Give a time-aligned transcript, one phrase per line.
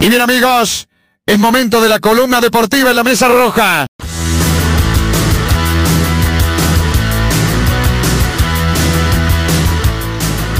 [0.00, 0.86] Y bien amigos,
[1.26, 3.86] es momento de la columna deportiva en la mesa roja.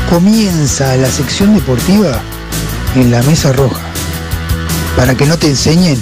[0.09, 2.13] Comienza la sección deportiva
[2.95, 3.81] en la mesa roja.
[4.97, 5.99] Para que no te enseñen.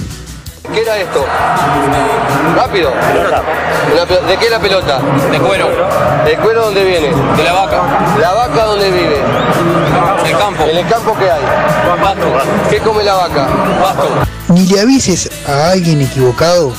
[0.75, 1.25] ¿Qué era esto?
[2.57, 2.91] Rápido.
[4.29, 5.01] ¿De qué es la pelota?
[5.31, 5.69] De cuero,
[6.27, 7.09] ¿El cuero dónde viene?
[7.09, 7.83] de la vaca,
[8.21, 9.17] ¿La vaca dónde vive?
[10.55, 11.43] Campo, ¿En el campo qué hay?
[12.01, 12.27] pasto,
[12.71, 13.49] ¿Qué come la vaca?
[13.81, 14.09] pasto.
[14.49, 16.73] Ni le avises a alguien equivocado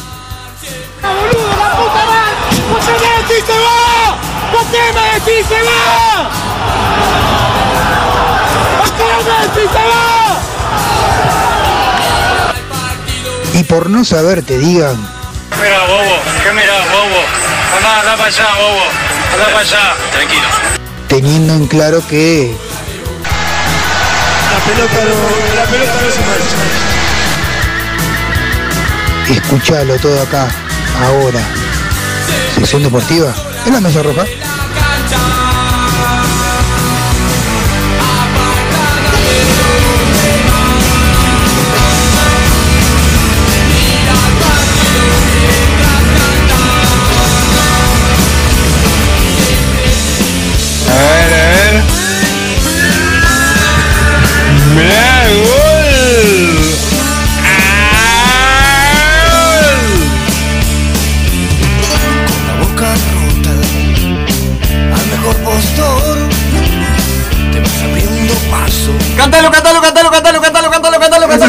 [1.02, 2.35] boludo, la puta madre!
[2.70, 4.17] ¿Por qué Messi se va?
[4.51, 6.29] ¿Por qué Messi se va?
[8.79, 9.99] ¿Por qué Messi se va?
[13.55, 14.95] y por no saber te digan
[15.62, 17.21] Mira, bobo, ¿qué mira, bobo?
[17.77, 18.84] Andá, anda para allá, bobo.
[19.34, 19.95] Anda para allá.
[20.12, 20.48] Tranquilo.
[21.07, 22.73] teniendo en claro que La
[24.66, 26.58] pelota no, la pelota no se marcha.
[29.30, 30.48] escuchalo todo acá,
[31.01, 31.40] ahora.
[32.55, 33.34] Sección deportiva
[33.65, 34.26] en la mesa roja.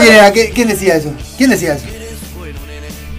[0.04, 0.32] Quién era?
[0.32, 1.12] ¿Qui- ¿Quién decía eso?
[1.36, 1.84] ¿Quién decía eso?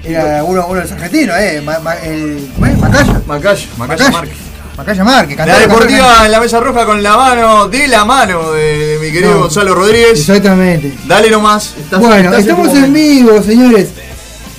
[0.03, 1.61] Era uno, uno de los argentinos, ¿eh?
[1.65, 2.77] Ma- ma- el, ¿cómo es?
[2.77, 3.21] Macaya.
[3.25, 4.11] Macaya, Macaya.
[4.11, 4.37] Márquez.
[4.77, 5.37] Macaya Márquez.
[5.37, 9.33] La deportiva en la mesa roja con la mano, de la mano de mi querido
[9.33, 9.39] No.
[9.41, 10.19] Gonzalo Rodríguez.
[10.19, 10.93] Exactamente.
[11.07, 11.73] Dale nomás.
[11.79, 13.89] estás- Bueno, estás estamos en vivo, señores.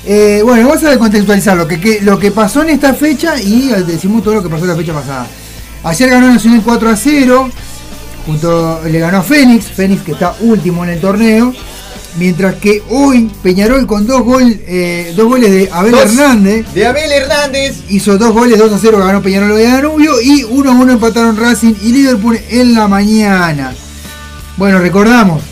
[0.05, 3.69] Eh, bueno, vamos a contextualizar lo que, que- lo que pasó en esta fecha y
[3.87, 5.27] decimos todo lo que pasó en la fecha pasada.
[5.85, 7.51] Ayer ganó Nacional 4 a 0,
[8.25, 11.53] junto, le ganó a Fénix, Fénix que está último en el torneo,
[12.19, 16.03] mientras que hoy Peñarol con dos, gol, eh, dos goles de Abel Dos.
[16.03, 17.77] Hernández De Abel Hernández.
[17.89, 21.37] hizo dos goles, 2 a 0 ganó Peñarol de Danubio y 1 a 1 empataron
[21.37, 23.75] Racing y Liverpool en la mañana.
[24.57, 25.43] Bueno, recordamos,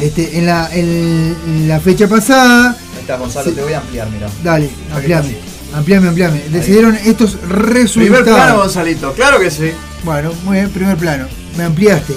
[0.00, 4.08] este, en, la, en- en la fecha pasada, Ahí está, Gonzalo, te voy a ampliar,
[4.10, 4.28] mira.
[4.42, 5.36] dale, ampliame,
[5.74, 8.24] ampliame, ampliame, decidieron estos Primer resultados.
[8.24, 9.12] plano, Gonzalito.
[9.12, 9.70] Claro que sí.
[10.04, 11.26] Bueno, muy bien, primer plano,
[11.56, 12.14] me ampliaste.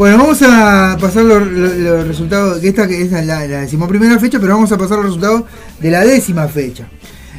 [0.00, 4.72] Bueno, vamos a pasar los, resultados, esta, que es la, la decimoprimera fecha, pero vamos
[4.72, 5.42] a pasar los resultados
[5.78, 6.88] de la décima fecha.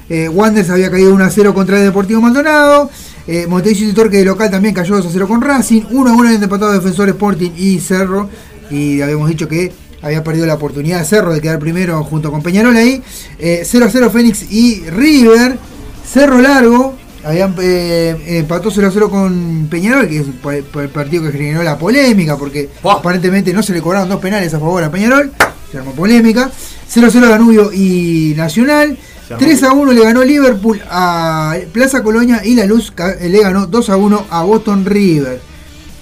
[0.08, 2.92] Eh, Wanderers había caído 1 a 0 contra el Deportivo Maldonado.
[3.26, 5.86] Eh, Montevideo y Torque de local también cayó 2 a 0 con Racing.
[5.90, 8.30] 1 a 1 en el empatado Defensor Sporting y Cerro.
[8.70, 9.72] Y habíamos dicho que
[10.04, 13.02] había perdido la oportunidad de Cerro de quedar primero junto con Peñarol ahí.
[13.40, 15.58] Eh, 0 a 0 Fénix y River.
[16.06, 17.01] Cerro Largo.
[17.24, 21.78] Habían eh, empató 0 a 0 con Peñarol, que es el partido que generó la
[21.78, 22.96] polémica, porque Buah.
[22.98, 25.32] aparentemente no se le cobraron dos penales a favor a Peñarol.
[25.72, 26.50] Se armó polémica.
[26.88, 28.98] 0 a 0 Danubio y Nacional.
[29.28, 29.46] Se armó.
[29.46, 33.68] 3 a 1 le ganó Liverpool a Plaza Colonia y La Luz ca- le ganó
[33.68, 35.40] 2 a 1 a Boston River.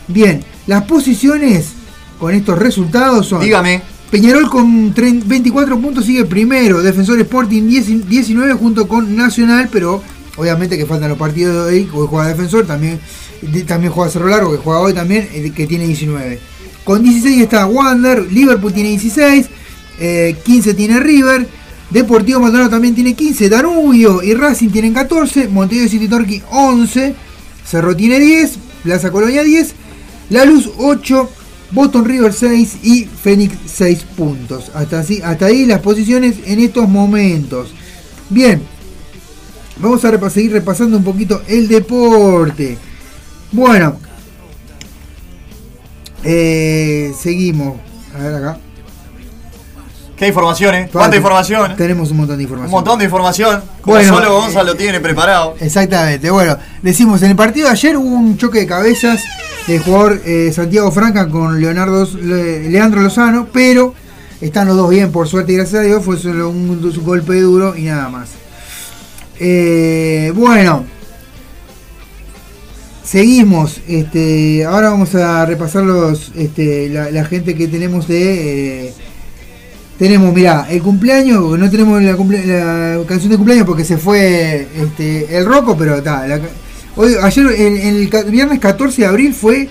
[0.07, 1.74] Bien, las posiciones
[2.18, 3.81] con estos resultados son Dígame.
[4.09, 10.01] Peñarol con tre- 24 puntos sigue primero, Defensor Sporting 10 19 junto con Nacional, pero
[10.39, 13.00] obviamente que faltan los partidos de hoy, hoy juega Defensor, también,
[13.67, 16.39] también juega Cerro Largo, que juega hoy también, eh, que tiene 19.
[16.83, 19.47] Con 16 está Wander, Liverpool tiene 16,
[20.00, 21.47] eh, 15 tiene River,
[21.89, 27.16] Deportivo Maldonado también tiene 15, Danubio y Racing tienen 14, Montevideo City Torque 11,
[27.66, 29.73] Cerro tiene 10, Plaza Colonia 10,
[30.29, 31.29] La Luz 8,
[31.71, 34.71] Boston River 6 y Fénix 6 puntos.
[34.73, 37.73] Hasta, así, hasta ahí las posiciones en estos momentos.
[38.29, 38.61] Bien,
[39.79, 42.78] vamos a seguir repasando un poquito el deporte.
[43.51, 43.97] Bueno,
[46.23, 47.78] eh, seguimos.
[48.18, 48.57] A ver acá.
[50.18, 50.89] ¿Qué información, eh?
[50.92, 51.75] ¿Cuánta información?
[51.77, 52.71] Tenemos un montón de Un información.
[52.71, 53.62] montón de información.
[53.81, 55.56] Como Bueno, solo Gonzalo tiene preparado.
[55.62, 59.24] Exactamente, bueno, decimos, en el partido de ayer hubo un choque de cabezas
[59.65, 63.94] del jugador eh, Santiago Franca con Leonardo Le- Leandro Lozano, pero
[64.42, 67.39] están los dos bien, por suerte y gracias a Dios, fue solo un, un golpe
[67.39, 68.31] duro y nada más.
[69.39, 70.86] Eh, bueno,
[73.03, 78.88] seguimos, este, ahora vamos a repasar los, este, la, gente que tenemos de...
[78.88, 78.94] eh,
[79.97, 84.68] tenemos, mirá, el cumpleaños, no tenemos la, cumple- la canción de cumpleaños porque se fue
[84.75, 86.21] este, el Roco, pero está.
[86.24, 89.68] ayer, el, el viernes 14 de abril fue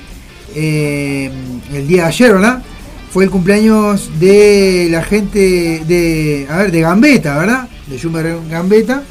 [0.55, 1.31] eh,
[1.73, 2.63] el día de ayer, ¿verdad?
[3.11, 7.69] fue el cumpleaños de la gente de, a ver, de Gambetta, ¿verdad?
[7.87, 9.03] De Jumer Gambetta,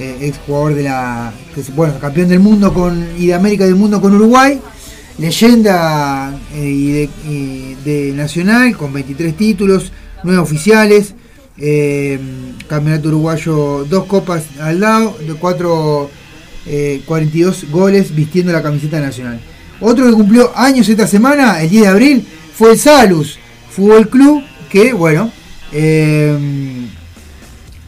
[0.00, 1.32] eh, ex jugador de la,
[1.74, 4.60] bueno, campeón del mundo con y de América del mundo con Uruguay,
[5.18, 9.92] leyenda eh, y de, Nacional con 23 títulos,
[10.24, 11.14] 9 oficiales,
[11.58, 12.18] eh,
[12.66, 16.10] campeonato uruguayo, dos copas al lado, de cuatro,
[16.66, 19.40] eh, 42 goles vistiendo la camiseta nacional.
[19.80, 23.38] Otro que cumplió años esta semana, el 10 de abril, fue el Salus
[23.70, 25.30] Fútbol Club, que bueno,
[25.72, 26.86] eh,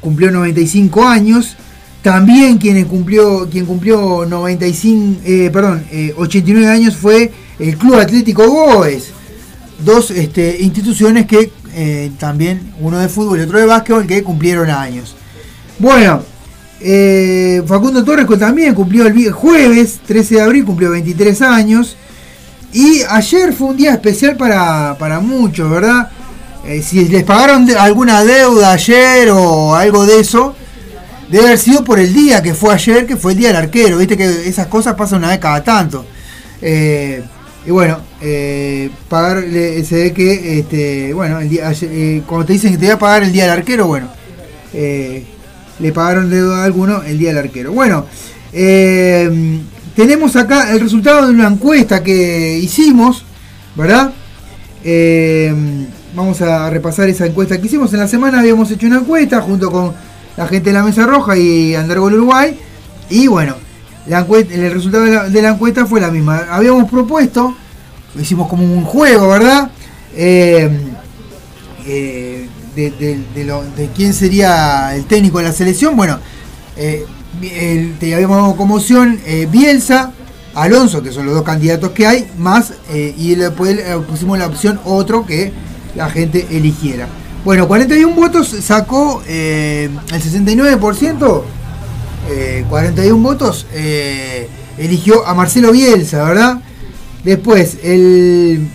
[0.01, 1.57] cumplió 95 años.
[2.03, 8.49] También quien cumplió, quien cumplió 95, eh, perdón, eh, 89 años fue el Club Atlético
[8.49, 9.11] Goes.
[9.85, 14.69] Dos este, instituciones que eh, también, uno de fútbol y otro de básquetbol, que cumplieron
[14.69, 15.15] años.
[15.79, 16.23] Bueno,
[16.81, 21.97] eh, Facundo Torres también cumplió el jueves 13 de abril, cumplió 23 años.
[22.73, 26.11] Y ayer fue un día especial para, para muchos, ¿verdad?
[26.67, 30.55] Eh, si les pagaron alguna deuda ayer o algo de eso,
[31.33, 33.97] debe haber sido por el día que fue ayer, que fue el día del arquero.
[33.97, 36.05] Viste que esas cosas pasan una vez cada tanto.
[36.61, 37.25] Eh,
[37.65, 42.79] y bueno, eh, pagar, se ve que, este, bueno, el eh, cuando te dicen que
[42.79, 44.09] te voy a pagar el día del arquero, bueno,
[44.75, 45.25] eh,
[45.79, 47.73] le pagaron deuda a alguno el día del arquero.
[47.73, 48.05] Bueno,
[49.97, 53.25] tenemos acá el resultado de una encuesta que hicimos,
[53.75, 54.13] ¿verdad?
[56.15, 57.93] Vamos a repasar esa encuesta que hicimos.
[57.95, 59.95] En la semana habíamos hecho una encuesta junto con
[60.37, 62.59] la gente de la Mesa Roja y Undergol Uruguay.
[63.11, 63.57] Y bueno,
[64.07, 66.47] la encue- el resultado de la, encuesta fue la misma.
[66.51, 67.55] Habíamos propuesto,
[68.19, 69.71] hicimos como un juego, ¿verdad?
[70.15, 70.71] Eh,
[71.87, 75.97] eh, de, quién sería el técnico de la selección.
[75.97, 76.19] Bueno,
[76.77, 77.05] eh,
[77.99, 79.21] te habíamos dado como opción
[79.51, 80.13] Bielsa,
[80.55, 85.25] Alonso, que son los dos candidatos que hay, más, y después pusimos la opción otro
[85.27, 85.53] que
[85.95, 87.09] la gente eligiera.
[87.45, 91.43] Bueno, 41 votos sacó eh, el 69%,
[92.31, 94.49] eh, 41 votos eh,
[94.79, 96.61] eligió a Marcelo Bielsa, ¿verdad?
[97.25, 98.69] Después, el,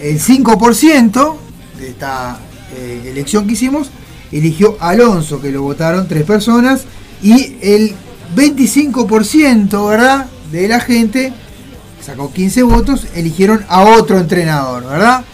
[0.00, 1.36] el 5%
[1.80, 2.38] de esta
[2.76, 3.90] eh, elección que hicimos
[4.30, 6.82] eligió a Alonso, que lo votaron tres personas,
[7.22, 7.92] y el
[8.36, 10.26] 25%, ¿verdad?
[10.52, 11.32] De la gente,
[12.00, 15.24] sacó 15 votos, eligieron a otro entrenador, ¿verdad?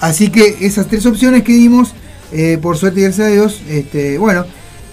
[0.00, 1.92] Así que esas tres opciones que dimos,
[2.32, 4.44] eh, por suerte y gracias a Dios, este, bueno,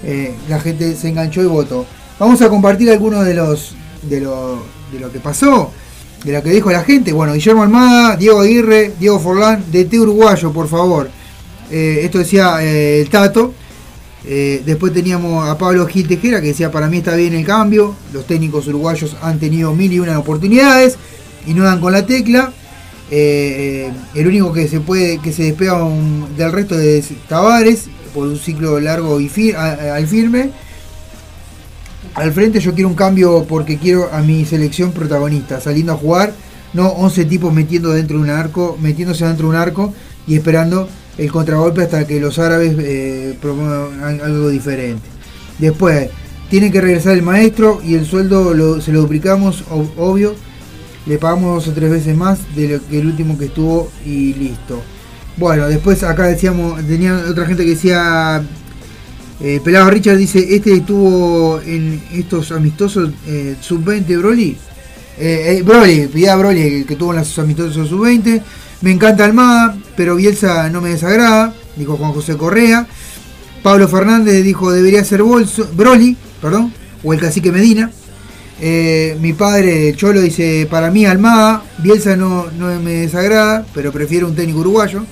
[0.04, 1.86] eh, la gente se enganchó y votó.
[2.20, 5.72] Vamos a compartir algunos de los de lo, de lo que pasó,
[6.24, 7.12] de lo que dijo la gente.
[7.12, 11.10] Bueno, Guillermo Almada, Diego Aguirre, Diego Forlán, DT uruguayo, por favor.
[11.72, 13.54] Eh, esto decía el Tato.
[14.24, 17.96] Después teníamos a Pablo Gil Tejera que decía para mí está bien el cambio.
[18.12, 20.98] Los técnicos uruguayos han tenido mil y una oportunidades
[21.46, 22.52] y no dan con la tecla.
[23.12, 25.78] Eh, eh, el único que se puede que se despega
[26.38, 30.50] del resto es Tavares por un ciclo largo y fir- al firme.
[32.16, 36.34] Al frente yo quiero un cambio porque quiero a mi selección protagonista, saliendo a jugar,
[36.74, 39.94] no 11 tipos metiendo dentro de un arco, metiéndose dentro de un arco
[40.26, 40.88] y esperando
[41.18, 43.38] el contragolpe hasta que los árabes eh,
[44.24, 45.04] algo diferente.
[45.60, 46.10] Después,
[46.50, 50.36] tiene que regresar el maestro y el sueldo se lo duplicamos, ob- obvio.
[51.06, 54.34] Le pagamos dos o tres veces más de lo que el último que estuvo y
[54.34, 54.82] listo.
[55.38, 58.42] Bueno, después acá decíamos, tenía otra gente que decía,
[59.42, 64.58] eh, Pelado Richard dice, este estuvo en estos amistosos eh, sub-20 Broly.
[65.18, 68.42] Eh, eh, Broly, pidá Broly el que tuvo en los amistosos sub-20.
[68.82, 72.88] Me encanta Almada, pero Bielsa no me desagrada, dijo Juan José Correa.
[73.62, 76.72] Pablo Fernández dijo debería ser Bolso, Broly, perdón,
[77.04, 77.92] o el cacique Medina.
[78.62, 83.92] Eh, mi padre el Cholo dice, para mí Almada, Bielsa no, no me desagrada, pero
[83.92, 85.04] prefiero un técnico uruguayo.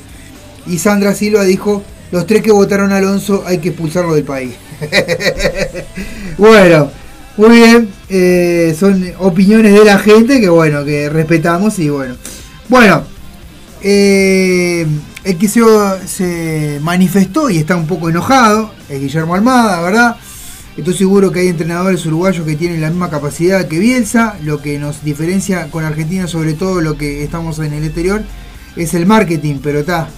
[0.65, 4.53] Y Sandra Silva dijo, los tres que votaron a Alonso hay que expulsarlo del país.
[6.37, 6.89] bueno,
[7.37, 12.15] muy bien, eh, son opiniones de la gente que bueno, que respetamos y bueno.
[12.69, 13.03] Bueno,
[13.81, 14.85] eh,
[15.23, 20.15] el que se, manifestó y está un poco enojado es Guillermo Almada, ¿verdad?
[20.75, 24.37] Estoy seguro que hay entrenadores uruguayos que tienen la misma capacidad que Bielsa.
[24.43, 28.23] Lo que nos diferencia con Argentina, sobre todo lo que estamos en el exterior,
[28.75, 30.09] es el marketing, pero está.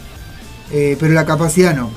[0.71, 1.89] eh, pero la capacidad no.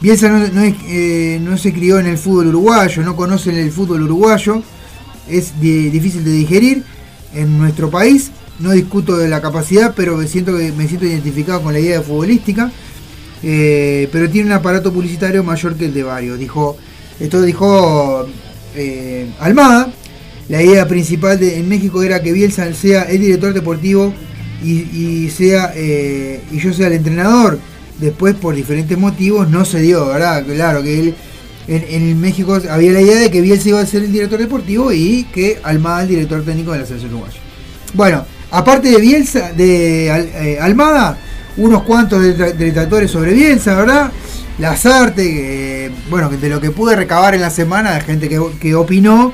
[0.00, 4.62] Bielsa no, eh, no se crió en el fútbol uruguayo, no conocen el fútbol uruguayo.
[5.28, 6.82] Es di- difícil de digerir
[7.34, 8.32] en nuestro país.
[8.58, 12.04] No discuto de la capacidad, pero me siento, me siento identificado con la idea de
[12.04, 12.72] futbolística.
[13.42, 16.38] Eh, pero tiene un aparato publicitario mayor que el de varios.
[16.38, 16.76] Dijo,
[17.20, 18.26] esto dijo
[18.74, 19.92] eh, Almada.
[20.48, 24.12] La idea principal en México era que Bielsa sea el director deportivo
[24.64, 27.58] y, sea eh, y yo sea el entrenador.
[28.00, 30.44] Después, por diferentes motivos, no se dio, ¿verdad?
[30.44, 31.14] Claro que
[31.68, 35.24] en, México había la idea de que Bielsa iba a ser el director deportivo y
[35.32, 37.38] que Almada el director técnico de la selección uruguaya.
[37.94, 41.18] Bueno, aparte de Bielsa, de eh, Almada,
[41.58, 44.10] unos cuantos detra- detractores sobre Bielsa, ¿verdad?
[44.58, 49.32] Lazarte, que, bueno, de lo que pude recabar en la semana, de gente que, opinó,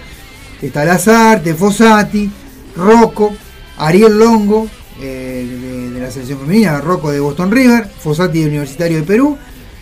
[0.63, 2.31] está Lazarte, Fossati,
[2.77, 3.35] Rocco,
[3.79, 4.69] Ariel Longo,
[5.01, 9.37] eh, de, la selección femenina, Rocco de Boston River, Fossati de Universitario de Perú,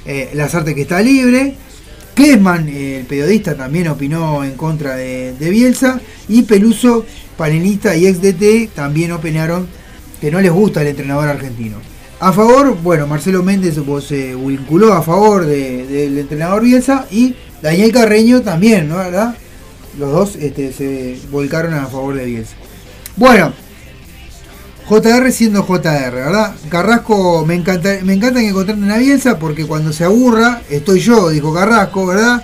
[0.07, 1.57] eh, Lazarte que está libre,
[2.14, 6.00] Kesman, eh, el periodista, también opinó en contra de, de Bielsa.
[6.29, 7.05] Y Peluso,
[7.37, 9.67] panelista y ex DT, también opinaron
[10.21, 11.94] que no les gusta el entrenador argentino.
[12.25, 13.75] A favor, bueno, Marcelo Méndez
[14.09, 18.97] se vinculó a favor de- del entrenador Bielsa y Daniel Carreño también, ¿no?
[18.97, 19.35] ¿verdad?
[19.99, 22.54] Los dos este, se volcaron a favor de Bielsa.
[23.16, 23.52] Bueno,
[24.88, 26.54] JR siendo JR, ¿verdad?
[26.71, 31.28] Carrasco, me encanta, me encanta que contraten a Bielsa porque cuando se aburra, estoy yo,
[31.28, 32.43] dijo Carrasco, ¿verdad?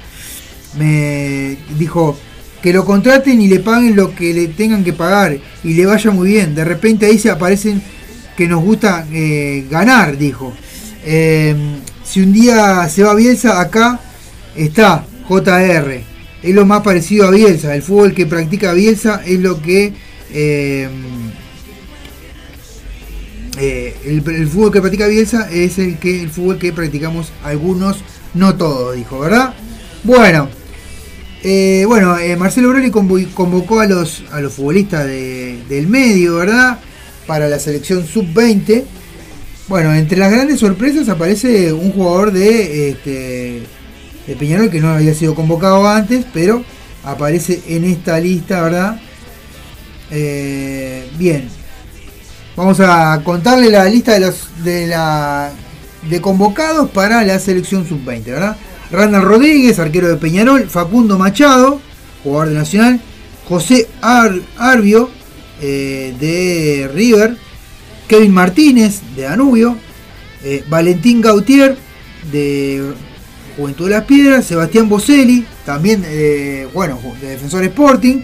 [0.78, 2.18] Me dijo
[2.62, 6.10] que lo contraten y le paguen lo que le tengan que pagar y le vaya
[6.10, 6.54] muy bien.
[6.54, 7.80] De repente ahí se aparecen
[8.40, 10.50] que nos gusta eh, ganar, dijo.
[11.04, 11.54] Eh,
[12.02, 14.00] si un día se va Bielsa, acá
[14.56, 16.00] está JR.
[16.42, 17.74] Es lo más parecido a Bielsa.
[17.74, 19.92] El fútbol que practica Bielsa es lo que...
[20.32, 20.88] eh,
[23.58, 27.98] eh, el, fútbol que practica Bielsa es el que el fútbol que practicamos algunos,
[28.32, 29.52] no todos, dijo, ¿verdad?
[30.02, 30.48] Bueno,
[31.42, 36.36] eh, bueno, eh, Marcelo Broli convo- convocó a los a los futbolistas de- del medio,
[36.36, 36.78] ¿verdad?
[37.30, 38.82] Para la selección sub-20.
[39.68, 43.62] Bueno, entre las grandes sorpresas aparece un jugador de este
[44.26, 46.64] de Peñarol que no había sido convocado antes, pero
[47.04, 49.00] aparece en esta lista, ¿verdad?
[50.10, 51.48] Eh, bien,
[52.56, 55.52] Vamos a contarle la lista de los de la
[56.10, 58.56] de convocados para la selección sub-20, ¿verdad?
[58.90, 61.80] Randall Rodríguez, arquero de Peñarol, Facundo Machado,
[62.24, 63.00] jugador de Nacional,
[63.48, 65.10] José Ar- Arbio
[65.60, 67.36] eh, de River,
[68.10, 69.76] Kevin Martínez de Danubio,
[70.42, 71.76] eh, Valentín Gautier
[72.32, 72.92] de
[73.56, 78.22] Juventud de las Piedras, Sebastián Boselli, también eh, bueno, de Defensor Sporting,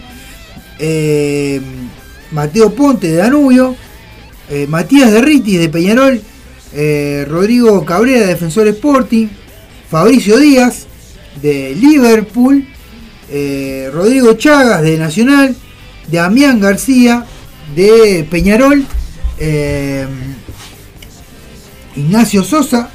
[0.79, 1.61] eh,
[2.31, 3.75] Mateo Ponte de Danubio,
[4.67, 6.21] Matías de Riti de Peñarol,
[7.27, 9.27] Rodrigo Cabrera de Defensor Sporting,
[9.89, 10.87] Fabricio Díaz
[11.41, 12.65] de Liverpool,
[13.93, 15.55] Rodrigo Chagas de Nacional,
[16.11, 17.25] Damián García
[17.75, 18.85] de Peñarol,
[19.39, 20.07] eh,
[21.95, 22.89] Ignacio Sosa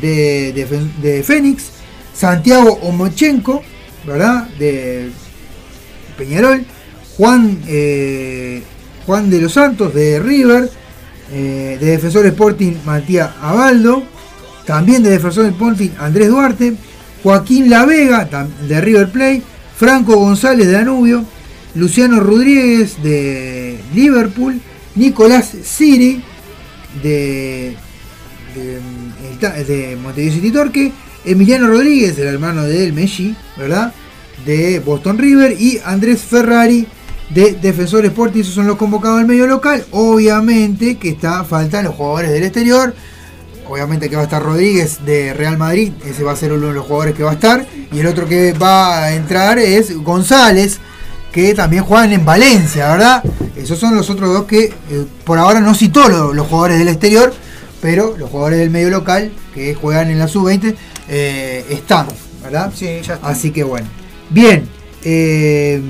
[0.00, 0.52] de,
[1.00, 1.70] de, Fénix,
[2.12, 3.62] Santiago Omochenko,
[4.06, 4.48] ¿verdad?
[4.58, 5.10] De
[6.18, 6.64] Peñarol,
[7.16, 8.62] Juan, eh,
[9.06, 10.70] Juan de los Santos de River,
[11.32, 14.02] eh, de Defensor Sporting Matías Abaldo,
[14.64, 16.74] también de Defensor Sporting Andrés Duarte,
[17.22, 18.28] Joaquín La Vega
[18.68, 19.42] de River Plate,
[19.76, 21.24] Franco González de Danubio,
[21.76, 24.60] Luciano Rodríguez de Liverpool,
[24.94, 26.22] Nicolás Siri
[27.02, 27.76] de,
[28.54, 28.80] de,
[29.56, 30.92] el de Montevideo City Torque,
[31.24, 33.92] Emiliano Rodríguez, el hermano del Messi, ¿verdad?
[34.44, 36.86] De Boston River y Andrés Ferrari
[37.30, 39.84] de Defensor Sporting, esos son los convocados del medio local.
[39.90, 42.94] Obviamente que está, faltan los jugadores del exterior.
[43.68, 46.74] Obviamente que va a estar Rodríguez de Real Madrid, ese va a ser uno de
[46.74, 47.66] los jugadores que va a estar.
[47.92, 50.78] Y el otro que va a entrar es González,
[51.36, 53.22] que también juegan en Valencia, ¿verdad?
[53.54, 56.88] Esos son los otros dos que eh, por ahora no citó lo- los jugadores del
[56.88, 57.30] exterior,
[57.82, 60.74] pero los jugadores del medio local que juegan en la sub-20
[61.10, 62.06] eh, están,
[62.42, 62.72] ¿verdad?
[62.74, 63.28] Sí, ya está.
[63.28, 63.86] Así que bueno.
[64.30, 64.66] Bien,
[65.04, 65.82] eh,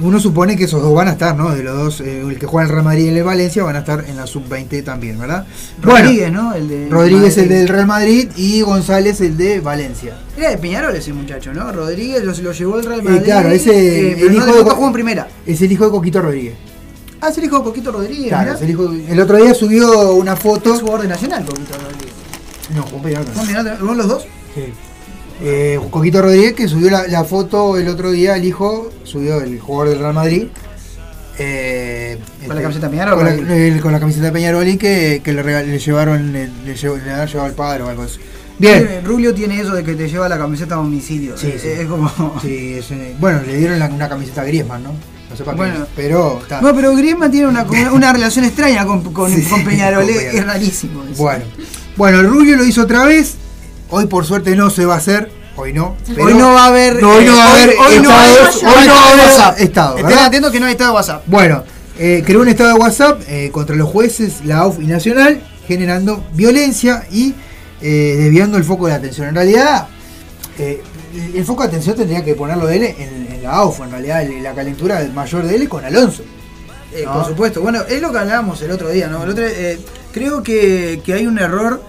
[0.00, 1.54] uno supone que esos dos van a estar, ¿no?
[1.54, 3.62] De los dos, eh, el que juega en el Real Madrid y el de Valencia
[3.64, 5.46] van a estar en la sub-20 también, ¿verdad?
[5.82, 6.54] Rodríguez, ¿no?
[6.54, 7.58] El de Rodríguez el Madrid.
[7.58, 10.16] del Real Madrid y González el de Valencia.
[10.36, 11.70] Era de Peñarol ese muchacho, ¿no?
[11.72, 13.22] Rodríguez lo, lo llevó el Real Eh, Madrid.
[13.24, 13.70] claro, ese
[14.12, 15.28] eh, pero el no hijo de jugó en primera.
[15.46, 16.54] Es el hijo de Coquito Rodríguez.
[17.20, 19.52] Ah, es el hijo de Coquito Rodríguez, Claro, es el, hijo de- el otro día
[19.54, 20.74] subió una foto.
[20.74, 22.14] Es jugador de Nacional, Coquito Rodríguez.
[22.74, 23.26] No, jugó en Peñarol.
[23.34, 24.26] ¿No, mirá, ¿Vos los dos?
[24.54, 24.64] Sí.
[25.40, 29.60] Eh, Coquito Rodríguez que subió la, la foto el otro día, el hijo, subió el
[29.60, 30.46] jugador del Real Madrid.
[31.38, 33.14] eh, ¿Con la este, camiseta de Peñarol?
[33.16, 36.32] Con la, el- con la camiseta de Peñarol y que, que le, regal- le llevaron,
[36.32, 38.18] le, le llevó- le habían llevado al padre o algo así.
[38.58, 38.88] Bien.
[38.90, 41.38] Eh, Rubio tiene eso de que te lleva la camiseta a domicilio.
[41.38, 41.68] Sí, Eh, sí.
[41.68, 42.10] Es como.
[42.42, 44.92] Sí, es, bueno, le dieron la- una camiseta a Griezmann, ¿no?
[45.30, 45.86] No sé para qué, Bueno.
[45.94, 46.60] pero está.
[46.60, 50.04] No, pero Griezmann tiene una, una, relación extraña con, con, Sí, con Peñarol.
[50.04, 51.04] con es- rarísimo.
[51.04, 51.22] eso.
[51.22, 51.44] Bueno,
[51.96, 53.36] bueno, el Rubio lo hizo otra vez.
[53.90, 55.30] Hoy por suerte no se va a hacer.
[55.56, 55.96] Hoy no.
[56.06, 57.02] pero- hoy no va a haber.
[57.02, 59.00] No, hoy no eh, va a haber hoy no va a haber- hoy no va
[59.02, 61.22] a haber estado, Estén atentos que no hay estado de WhatsApp.
[61.26, 61.64] Bueno,
[61.98, 66.24] eh, creó un estado de WhatsApp eh, contra los jueces, la AUF y Nacional, generando
[66.34, 67.34] violencia y
[67.80, 69.28] eh, desviando el foco de atención.
[69.28, 69.88] En realidad,
[70.58, 70.80] eh,
[71.34, 74.24] el- foco de atención tendría que ponerlo de él en, en la AUF, en realidad
[74.42, 76.22] la calentura mayor de él con Alonso.
[76.94, 77.14] Eh, No.
[77.14, 77.60] Por supuesto.
[77.62, 79.24] Bueno, es lo que hablábamos el otro día, ¿no?
[79.24, 79.78] El otro, eh,
[80.12, 81.82] creo que, que hay un error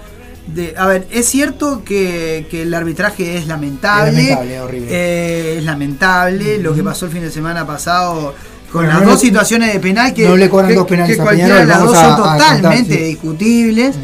[0.53, 0.74] de.
[0.77, 4.10] A ver, es cierto que, que el arbitraje es lamentable.
[4.22, 4.88] Es lamentable, horrible.
[4.91, 8.34] eh, es lamentable lo que pasó el fin de semana pasado.
[8.72, 11.24] Con las no dos le- situaciones de penal que, no le que- dos penales que
[11.24, 13.03] cualquiera de las dos son a- a totalmente contar, sí.
[13.03, 13.96] discutibles.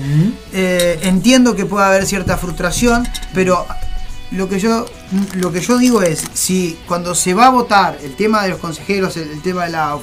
[0.53, 3.65] Eh, entiendo que pueda haber cierta frustración, pero
[4.31, 4.85] lo que yo
[5.35, 8.57] lo que yo digo es si cuando se va a votar el tema de los
[8.59, 9.97] consejeros, el, el tema de la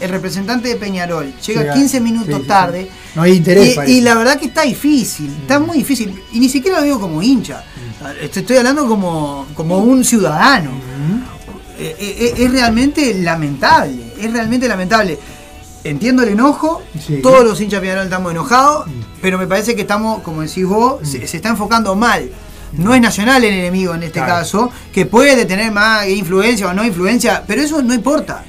[0.00, 2.90] el representante de Peñarol llega Llega- 15 minutos sí, sí, tarde sí.
[3.14, 4.00] No hay interés, y.
[4.00, 4.04] Mm.
[4.04, 7.64] la verdad que está difícil, está muy difícil y ni siquiera lo digo como hincha.
[8.32, 10.70] Te Estoy hablando como, como un ciudadano.
[11.78, 15.18] Eh, eh, es realmente lamentable, es realmente lamentable.
[15.84, 17.20] Entiendo el enojo, Sí.
[17.22, 18.88] todos los hinchas de Peñarol estamos enojados,
[19.22, 22.28] pero me parece que estamos, como decís vos, se, se está enfocando mal.
[22.72, 24.32] No es Nacional el enemigo en este Claro.
[24.34, 28.44] caso, que puede tener más influencia o no influencia, pero eso no importa.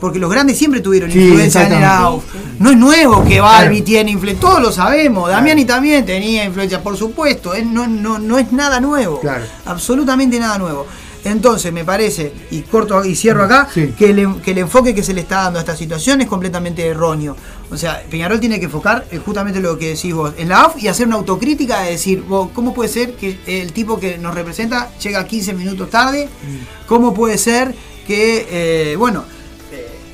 [0.00, 1.84] Porque los grandes siempre tuvieron Sí, influencia en el.
[1.84, 2.24] AUF.
[2.58, 3.84] No es nuevo que Balbi Claro.
[3.84, 5.30] tiene influencia, todos lo sabemos.
[5.30, 7.54] Damiani también tenía influencia, por supuesto.
[7.54, 9.20] es- no, no, no es nada nuevo.
[9.20, 9.44] Claro.
[9.64, 10.86] Absolutamente nada nuevo.
[11.24, 13.92] Entonces, me parece, y corto y cierro acá, Sí.
[13.98, 16.86] que, el, que el enfoque que se le está dando a esta situación es completamente
[16.86, 17.36] erróneo.
[17.68, 20.80] O sea, Peñarol tiene que enfocar eh, justamente lo que decís vos en la AF
[20.80, 24.34] y hacer una autocrítica de decir, vos, ¿cómo puede ser que el tipo que nos
[24.36, 26.26] representa llega 15 minutos tarde?
[26.26, 26.86] Mm.
[26.86, 27.74] ¿Cómo puede ser
[28.06, 28.46] que,
[28.92, 29.24] eh, bueno,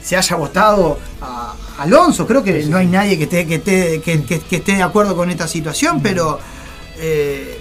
[0.02, 2.26] se haya votado a Alonso?
[2.26, 5.14] Creo que no hay nadie que esté, que esté, que, que- que esté de acuerdo
[5.16, 6.38] con esta situación, pero...
[6.99, 7.59] eh,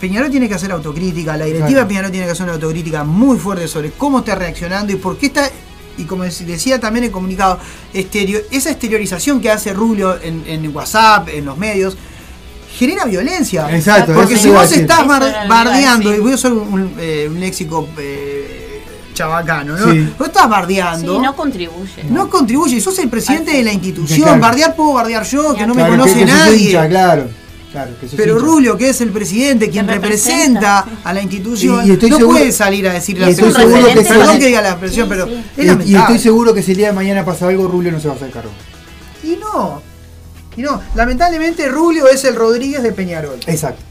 [0.00, 1.84] Peñarol tiene que hacer autocrítica, la directiva Claro.
[1.84, 5.16] de Peñarol tiene que hacer una autocrítica muy fuerte sobre cómo está reaccionando y por
[5.16, 5.48] qué está,
[5.96, 7.58] y como dec- decía también el comunicado,
[7.94, 11.96] exterior, esa exteriorización que hace Rubio en, en WhatsApp, en los medios,
[12.78, 13.74] genera violencia.
[13.74, 15.06] Exacto, Porque si vos estás
[15.48, 18.45] bardeando, y voy a usar un, un, eh, un léxico eh,
[19.16, 19.92] chabacano, ¿no?
[19.92, 20.12] Sí.
[20.18, 21.16] Vos estás bardeando.
[21.16, 22.04] Sí, no contribuye.
[22.10, 24.20] no contribuye, sos el presidente Al de la institución.
[24.22, 24.40] Claro.
[24.40, 26.56] Bardear puedo bardear yo, que no me conoce que- que sos nadie.
[26.68, 27.28] hincha, claro,
[27.72, 28.44] claro, que Pero hincha.
[28.46, 31.08] Rubio, que es el presidente, quien representa, representa.
[31.08, 33.70] a la institución, Y- y estoy no seguro- puede salir a decir la expresión.
[33.70, 35.44] seguro que Perdón que diga la expresión, Sí, pero sí.
[35.56, 37.98] es Y- y, estoy seguro que si el día de mañana pasa algo, Rubio no
[38.00, 38.50] se va a hacer cargo.
[39.24, 39.82] Y no,
[40.56, 40.80] y no.
[40.94, 43.38] Lamentablemente Rubio es el Rodríguez de Peñarol.
[43.46, 43.82] Exacto.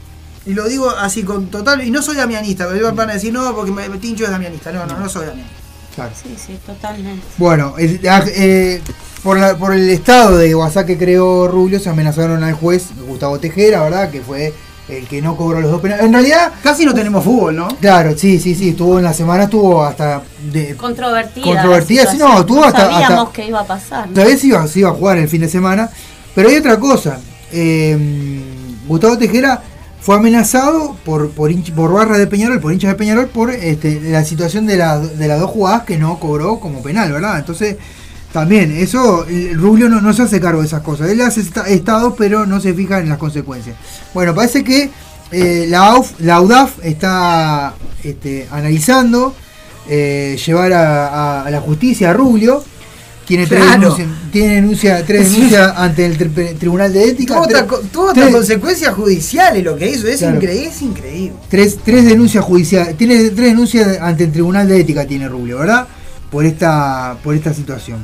[0.46, 1.84] Y lo digo así con total.
[1.84, 4.70] Y no soy damianista, porque van a decir no, porque me, me tincho es damianista.
[4.72, 5.56] No, no, no soy damianista.
[5.94, 6.12] Claro.
[6.22, 7.24] Sí, sí, totalmente.
[7.38, 8.80] Bueno, eh, ah, eh,
[9.22, 13.38] por, la- por el estado de WhatsApp que creó Rubio, se amenazaron al juez Gustavo
[13.40, 14.10] Tejera, ¿verdad?
[14.10, 14.52] Que fue
[14.88, 16.04] el que no cobró los dos penales.
[16.04, 17.66] En realidad, Casi no tenemos fútbol, ¿no?
[17.80, 20.22] claro, sí, sí, sí, estuvo en la semana, estuvo hasta.
[20.52, 21.44] De, Controvertida.
[21.44, 24.06] Controvertida, sí, no, tuvo hasta- Sabíamos hasta- que iba a pasar.
[24.06, 24.12] ¿no?
[24.14, 25.90] Todavía se iba, se iba a jugar el fin de semana.
[26.34, 27.18] Pero hay otra cosa.
[27.50, 28.42] eh,
[28.86, 29.62] Gustavo Tejera
[30.06, 34.24] fue amenazado por, por, por barras de Peñarol, por hinchas de Peñarol, por este, la
[34.24, 37.40] situación de, la- de las dos jugadas que no cobró como penal, ¿verdad?
[37.40, 37.74] Entonces,
[38.32, 41.10] también, eso, Rubio no, se hace cargo de esas cosas.
[41.10, 43.74] Él hace esta- estado, pero no se fija en las consecuencias.
[44.14, 44.90] Bueno, parece que
[45.32, 45.98] eh, la,
[46.40, 49.34] UDAF está este, analizando
[49.88, 52.62] eh, llevar a la justicia a Rubio.
[53.26, 53.80] Tiene tres, Claro.
[53.80, 57.34] denuncias, tiene denuncia, tres denuncias ante el tri- Tribunal de Ética.
[57.92, 60.06] Tuvo tres- consecuencias judiciales lo que hizo.
[60.06, 60.36] Es, Claro.
[60.36, 61.32] increíble, es increíble.
[61.48, 65.86] tres, tres denuncias judiciales, tiene tres denuncias ante el Tribunal de Ética tiene Rubio, ¿verdad?
[66.30, 67.98] Por esta, por esta situación.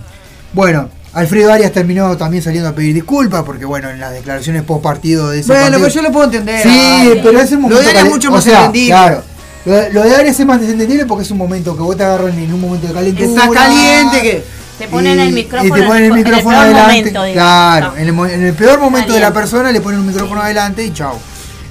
[0.53, 4.83] Bueno, Alfredo Arias terminó también saliendo a pedir disculpas porque bueno, en las declaraciones post
[4.83, 6.63] partido de ese Bueno, partido- pues yo lo puedo entender.
[6.63, 8.89] Sí, pero es un Lo de Arias es mucho o más sea, entendible.
[8.89, 9.23] Claro.
[9.65, 12.03] Lo de, lo de Arias es más desentendible porque es un momento que vos te
[12.03, 13.29] agarran en un momento de calentura.
[13.29, 14.62] Está caliente que.
[14.83, 16.83] Te ponen el micrófono, y te ponen el en el peor adelante.
[17.13, 17.97] momento, claro, No.
[17.99, 20.85] en el, mo- en el peor momento de la persona le ponen un micrófono adelante
[20.85, 21.19] y chao.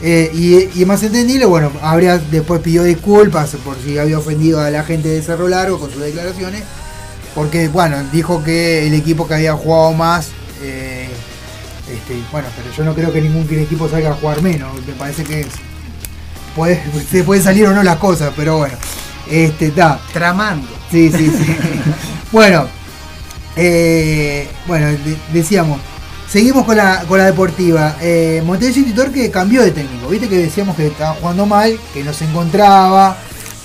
[0.01, 4.69] Eh, y, y más entendible, bueno, habría después pidió disculpas por si había ofendido a
[4.69, 6.63] la gente de Cerro Largo con sus declaraciones,
[7.35, 10.29] porque bueno, dijo que el equipo que había jugado más,
[10.63, 11.07] eh,
[11.91, 15.23] este, bueno, pero yo no creo que ningún equipo salga a jugar menos, me parece
[15.25, 15.47] que es-
[16.55, 18.75] puede, se pueden salir o no las cosas, pero bueno,
[19.29, 19.99] este está.
[20.13, 20.67] Tramando.
[20.89, 21.55] Sí, sí, sí.
[22.31, 22.67] bueno,
[23.55, 25.79] eh, bueno, de- decíamos,
[26.29, 27.97] seguimos con la, con la deportiva.
[28.01, 32.13] Eh, Montevideo Torque cambió de técnico, viste que decíamos que estaba jugando mal, que no
[32.13, 33.17] se encontraba,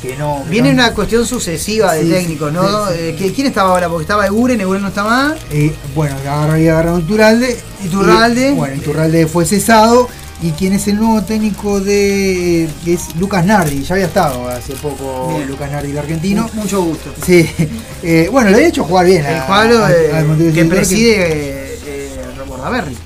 [0.03, 0.43] que no.
[0.45, 2.89] que Viene no- una cuestión sucesiva de Sí, técnicos, ¿no?
[2.89, 3.01] sí, sí.
[3.01, 3.89] Eh, ¿qui- ¿Quién estaba ahora?
[3.89, 5.35] Porque estaba Eguren, Eguren no está más.
[5.51, 7.59] Eh, bueno, agarró, había agarrado Iturralde.
[7.85, 8.51] Iturralde.
[8.51, 10.09] Y, bueno, Iturralde fue cesado
[10.43, 15.29] y quien es el nuevo técnico de es Lucas Nardi, ya había estado hace poco
[15.37, 15.49] Bien.
[15.49, 16.49] Lucas Nardi, el argentino.
[16.53, 17.13] Mu- Mucho gusto.
[17.25, 17.49] Sí,
[18.03, 19.25] eh, bueno, le había hecho jugar bien.
[19.25, 19.47] El a-
[19.85, 19.87] a-
[20.19, 22.11] al Montevideo que preside eh, eh,
[22.47, 22.97] Bordaberry.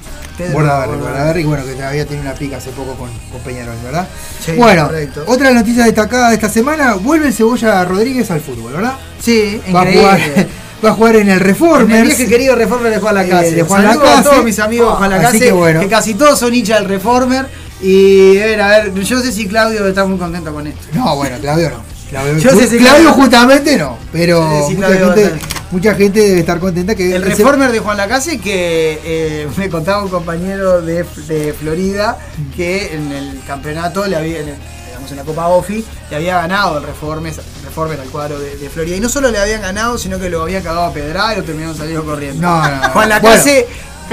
[0.55, 4.09] Bordaberry, bueno, que había tenido una pica hace poco con, con Peñarol, ¿verdad?
[4.45, 5.23] Sí, bueno, correcto.
[5.27, 8.95] otra noticia destacada de esta semana, vuelve el Cebolla Rodríguez al fútbol, ¿verdad?
[9.23, 10.01] Sí, Va a increíble.
[10.01, 10.47] jugar,
[10.85, 12.01] va a jugar en el En Reformers.
[12.01, 13.51] el viejo y querido Reformer de Juan Eh, Lacase.
[13.53, 14.29] de Juan Saludos Lacase.
[14.29, 15.81] a todos mis amigos de Juan Así Lacase, que bueno.
[15.89, 17.47] casi todos son hinchas del Reformer.
[17.83, 20.81] Y a ver, a ver, yo sé si Claudio está muy contento con esto.
[20.93, 21.91] No, bueno, Claudio no.
[22.11, 25.33] Claudio, Yo sé si Claudio Claudio- justamente no, pero mucha, gente, bastante.
[25.71, 30.03] mucha gente debe estar contenta que El Reformer de Juan Lacase que eh, me contaba
[30.03, 32.19] un compañero de, de Florida
[32.57, 34.55] que en el campeonato le había, en, el-
[35.01, 37.33] digamos en la Copa OFI, le había ganado el Reformer,
[37.65, 38.97] Reformer al cuadro de, de Florida.
[38.97, 41.45] Y no solo le habían ganado, sino que lo habían cagado a pedrar y lo
[41.45, 42.43] terminaron saliendo corriendo.
[42.47, 42.91] No, no, no.
[42.91, 43.67] Juan Lacase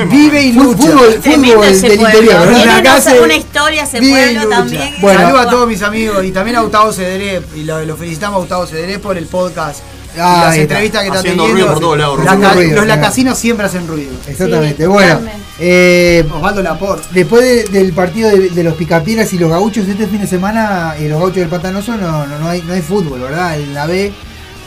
[0.10, 0.78] vive y lucha.
[0.78, 2.19] fútbol- fútbol ese del pueblo.
[2.19, 2.54] interior, ¿verdad?
[2.56, 4.95] Tiene una, Lacase una historia ese pueblo también.
[5.02, 5.21] Bueno.
[5.21, 8.39] Saludos a todos mis amigos y también a Gustavo Cederé y lo, lo felicitamos a
[8.39, 9.80] Gustavo Cederé por el podcast
[10.20, 11.54] Ah, las entrevistas que está Haciendo teniendo.
[11.66, 12.86] ruido por todos lados, La ruido, los claro.
[12.88, 14.12] lacasinos siempre hacen ruido.
[14.28, 14.84] Exactamente.
[14.84, 15.20] Sí, bueno,
[15.60, 17.08] eh, Osvaldo Laporte.
[17.12, 20.96] después de- del partido de, de los Picapiedras y los Gauchos este fin de semana,
[20.98, 23.60] eh, los Gauchos del Pantanoso no, no, no hay, no hay fútbol, ¿verdad?
[23.60, 24.12] En la B,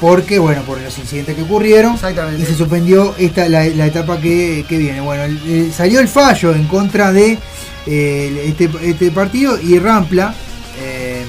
[0.00, 1.94] porque, bueno, por los incidentes que ocurrieron.
[1.94, 2.42] Exactamente.
[2.42, 5.00] Y se suspendió esta, la, la etapa que, que viene.
[5.00, 7.38] Bueno, el- el- salió el fallo en contra de
[7.86, 10.34] eh, este, este partido y Rampla
[10.82, 11.22] eh,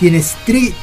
[0.00, 0.22] tiene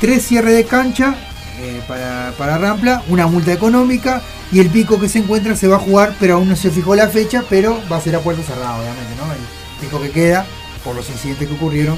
[0.02, 1.16] tres cierres de cancha
[1.60, 5.80] eh, para, Rampla, una multa económica y el pico que se encuentra se va a
[5.80, 8.76] jugar, pero aún no se fijó la fecha, pero va a ser a puerta cerrada,
[8.78, 9.32] obviamente, ¿no?
[9.32, 9.40] El
[9.82, 10.46] pico que queda
[10.84, 11.98] por los incidentes que ocurrieron.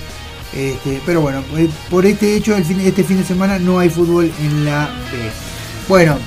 [0.53, 4.31] Este, pero bueno, eh, por este hecho, fin- este fin de semana no hay fútbol
[4.39, 5.29] en la B.
[5.89, 6.17] Bueno,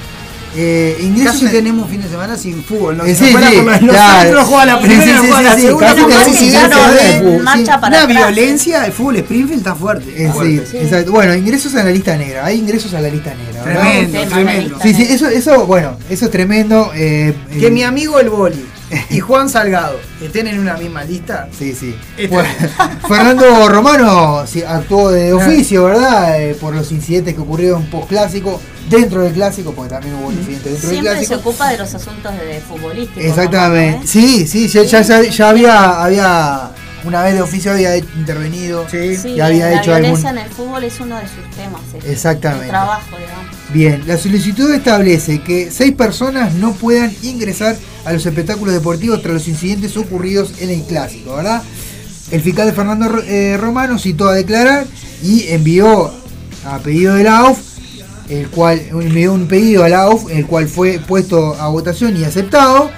[0.56, 2.96] eh, ingresos Casi en- tenemos un fin de semana sin fútbol.
[2.96, 3.04] ¿no?
[3.04, 4.44] Eh, Si sí, fuera sí, los claro.
[4.44, 5.18] juegan la primera,
[8.18, 8.34] atrás.
[8.34, 10.10] violencia, el fútbol Springfield está fuerte.
[10.24, 10.76] Eh, sí, Sí.
[10.78, 11.12] exacto.
[11.12, 12.44] Bueno, ingresos a la lista negra.
[12.46, 13.62] Hay ingresos a la lista negra.
[13.62, 13.82] ¿verdad?
[13.82, 14.78] Tremendo, tremendo.
[14.82, 16.90] Sí, sí, eso, eso, bueno, eso es tremendo.
[16.94, 18.64] eh, Que eh, mi amigo el Boli
[19.10, 21.48] y Juan Salgado estén en una misma lista.
[21.56, 21.94] Sí, sí.
[22.28, 22.48] Bueno,
[23.08, 26.40] Fernando Romano sí, actuó de oficio, ¿verdad?
[26.40, 30.64] Eh, por los incidentes que ocurrieron post clásico, dentro del clásico, porque también hubo incidentes
[30.72, 31.48] dentro del Siempre se clásico.
[31.50, 33.24] ocupa de los asuntos de futbolísticos.
[33.24, 33.86] Exactamente.
[33.92, 34.06] Romano, ¿eh?
[34.08, 36.70] Sí, sí, ya, ya, ya- ya había, había,
[37.04, 38.86] una vez de oficio había intervenido.
[38.90, 39.16] Sí.
[39.16, 41.80] Sí, Ya había la hecho violencia algún- en el fútbol es uno de sus temas.
[41.96, 42.64] ese, Exactamente.
[42.64, 43.46] El trabajo, digamos.
[43.72, 49.34] Bien, la solicitud establece que seis personas no puedan ingresar a los espectáculos deportivos tras
[49.34, 51.62] los incidentes ocurridos en el clásico, ¿verdad?
[52.30, 54.86] El fiscal de Fernando eh, Romano citó a declarar
[55.22, 56.12] y envió
[56.64, 57.58] a pedido de la AUF,
[58.28, 62.24] el cual envió un pedido a la AUF, el cual fue puesto a votación y
[62.24, 62.90] aceptado.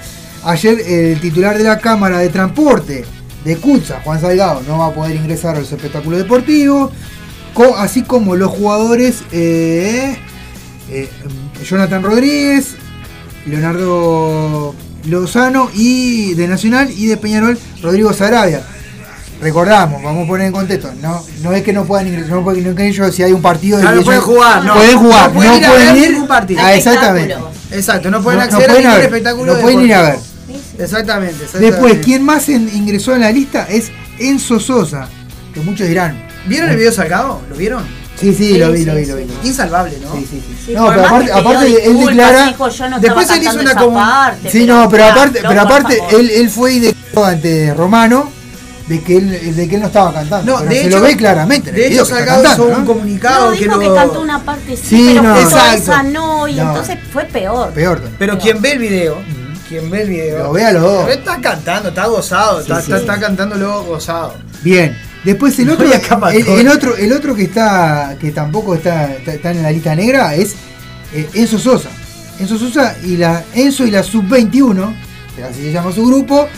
[0.44, 3.04] Ayer el titular de la Cámara de Transporte
[3.44, 6.92] de Cutsa, Juan Salgado, no va a poder ingresar a los espectáculos deportivos,
[7.76, 10.16] así como los jugadores eh,
[10.90, 11.08] eh,
[11.64, 12.74] Jonathan Rodríguez,
[13.46, 18.62] Leonardo Lozano y de Nacional y de Peñarol Rodrigo Sarabia.
[19.40, 22.60] Recordamos, vamos a poner en contexto, no, no es que no puedan ingresar, no, porque
[22.60, 24.74] no que ellos si hay un partido Claro, y no pueden jugar, no.
[24.74, 26.60] pueden jugar, No pueden ir a ver ningún partido.
[26.62, 27.34] Ah, exactamente.
[27.72, 30.02] Exacto, no pueden No- no acceder pueden a ningún ver, espectáculo no pueden ir a
[30.02, 30.18] ver.
[30.78, 31.58] Exactamente, exactamente.
[31.72, 33.66] Después, ¿quién más en- ingresó en la lista?
[33.68, 35.08] Es Enzo Sosa,
[35.52, 36.24] que muchos dirán.
[36.46, 37.40] ¿Vieron el video Salgado?
[37.50, 37.84] ¿Lo vieron?
[38.22, 39.10] Sí, sí, Sí, lo vi, sí, lo vi, sí.
[39.10, 39.26] lo vi.
[39.44, 40.12] Insalvable, ¿no?
[40.14, 40.62] Sí, sí, sí.
[40.66, 42.46] Sí, No, pero aparte, que aparte él declara.
[42.46, 45.60] dijo, yo no Después él hizo una comu- parte, Sí, no, pero ya, aparte, pero
[45.60, 48.30] aparte él, él fue y declaró ante Romano
[48.88, 50.52] de que él, de que él no estaba cantando.
[50.52, 51.72] No, pero de se hecho, lo ve claramente.
[51.72, 52.84] De hecho, que Salgado hizo un ¿no?
[52.86, 53.80] comunicado No, que dijo lo...
[53.80, 55.34] que cantó una parte sí, Sí, pero no.
[55.34, 55.76] que Exacto.
[55.78, 56.62] esa no, y No.
[56.68, 57.70] entonces fue peor.
[57.72, 58.00] Peor.
[58.18, 59.16] Pero quien ve el video,
[59.68, 60.38] quien ve el video...
[60.44, 61.08] Lo ve a los dos.
[61.10, 62.92] Está cantando, está gozado, está, sí.
[62.92, 64.34] está, está cantándolo gozado.
[64.62, 64.96] Bien.
[65.24, 65.86] Después el otro,
[66.30, 70.34] el, otro, el otro que está, que tampoco está, está, está en la lista negra
[70.34, 70.54] es
[71.14, 71.90] eh, Enzo Sosa.
[72.40, 74.94] Enzo Sosa y la Enzo y la Sub 21,
[75.36, 76.48] que así se llama su grupo,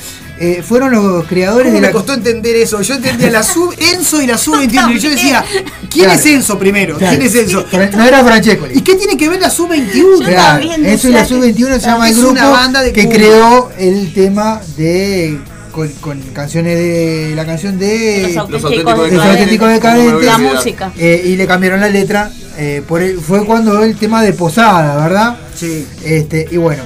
[0.41, 1.93] eh, fueron los creadores ¿Cómo de me la.
[1.93, 2.81] costó entender eso?
[2.81, 5.45] Yo entendía la sub Enzo y la sub 21 y yo decía,
[5.91, 6.19] ¿quién Claro.
[6.21, 6.97] es Enzo primero?
[6.97, 7.17] Claro.
[7.19, 7.67] ¿Quién es Enzo?
[7.93, 8.67] No era Francesco.
[8.73, 10.21] ¿Y qué tiene que ver la sub 21?
[10.21, 13.09] Yo Claro, Enzo y la Sub 21 se llama el grupo una banda de que
[13.09, 15.39] creó el tema de
[15.75, 20.25] con, con canciones de la canción de Los Los auténticos auténticos Los auténticos decadentes.
[20.27, 20.93] La música.
[20.97, 22.31] Eh, y le cambiaron la letra.
[22.57, 25.37] eh, por el- fue cuando el tema de Posada, ¿verdad?
[25.57, 25.85] Sí.
[26.05, 26.83] Este, y bueno.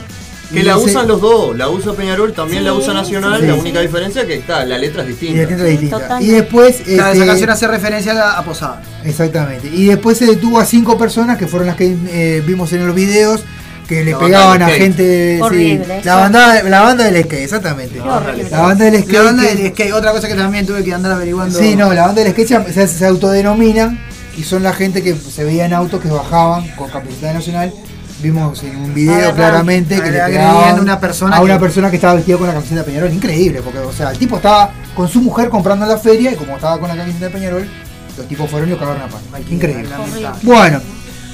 [0.51, 3.47] Que y la usan los dos, la usa Peñarol, también la usa Nacional, sí.
[3.47, 6.23] la única diferencia es que está, la letra es Y distinta.
[6.23, 6.77] Y después.
[6.77, 8.81] Claro, este, esa canción hace referencia a, la- a Posada.
[9.05, 9.69] Exactamente.
[9.71, 12.95] Y después se detuvo a cinco personas que fueron las que eh, vimos en los
[12.97, 13.43] videos
[13.89, 17.43] que le La pegaban a gente de- sí, Horrible, la banda la banda del skate
[17.45, 17.99] exactamente.
[18.01, 18.51] Horrible.
[18.51, 21.13] la banda del skate La banda del skate, otra cosa que también tuve que andar
[21.13, 21.59] averiguando.
[21.59, 23.99] sí no la banda del skate se, se- se autodenominan
[24.37, 27.73] y son la gente que se veía en autos que bajaban con camiseta nacional.
[28.21, 31.89] Vimos en un video claramente que le pegaban a una persona a una que- persona
[31.89, 33.13] que estaba vestida con la camiseta de Peñarol.
[33.13, 36.35] Increíble porque o sea el tipo estaba con su mujer comprando en la feria y
[36.35, 37.69] como estaba con la camiseta de Peñarol
[38.17, 39.23] los tipos fueron y lo cagaron a palo.
[39.49, 39.89] Increíble.
[39.97, 40.29] Horrible.
[40.43, 40.81] bueno,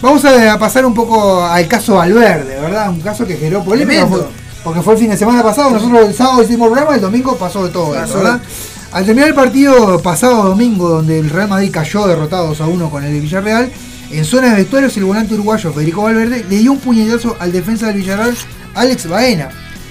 [0.04, 2.90] vamos a, pasar un poco al caso Valverde, ¿verdad?
[2.90, 4.06] Un caso que generó polémica
[4.62, 5.70] porque fue el fin de semana pasado.
[5.70, 8.40] Nosotros el sábado hicimos programa, el domingo pasó de todo Pasó eso, ¿verdad?
[8.92, 12.90] Al terminar el partido pasado domingo, donde el Real Madrid cayó derrotado 2 a 1
[12.90, 13.70] con el de Villarreal,
[14.10, 17.88] en zona de vestuarios el volante uruguayo Federico Valverde le dio un puñetazo al defensa
[17.88, 18.34] del Villarreal,
[18.74, 19.48] Alex Baena,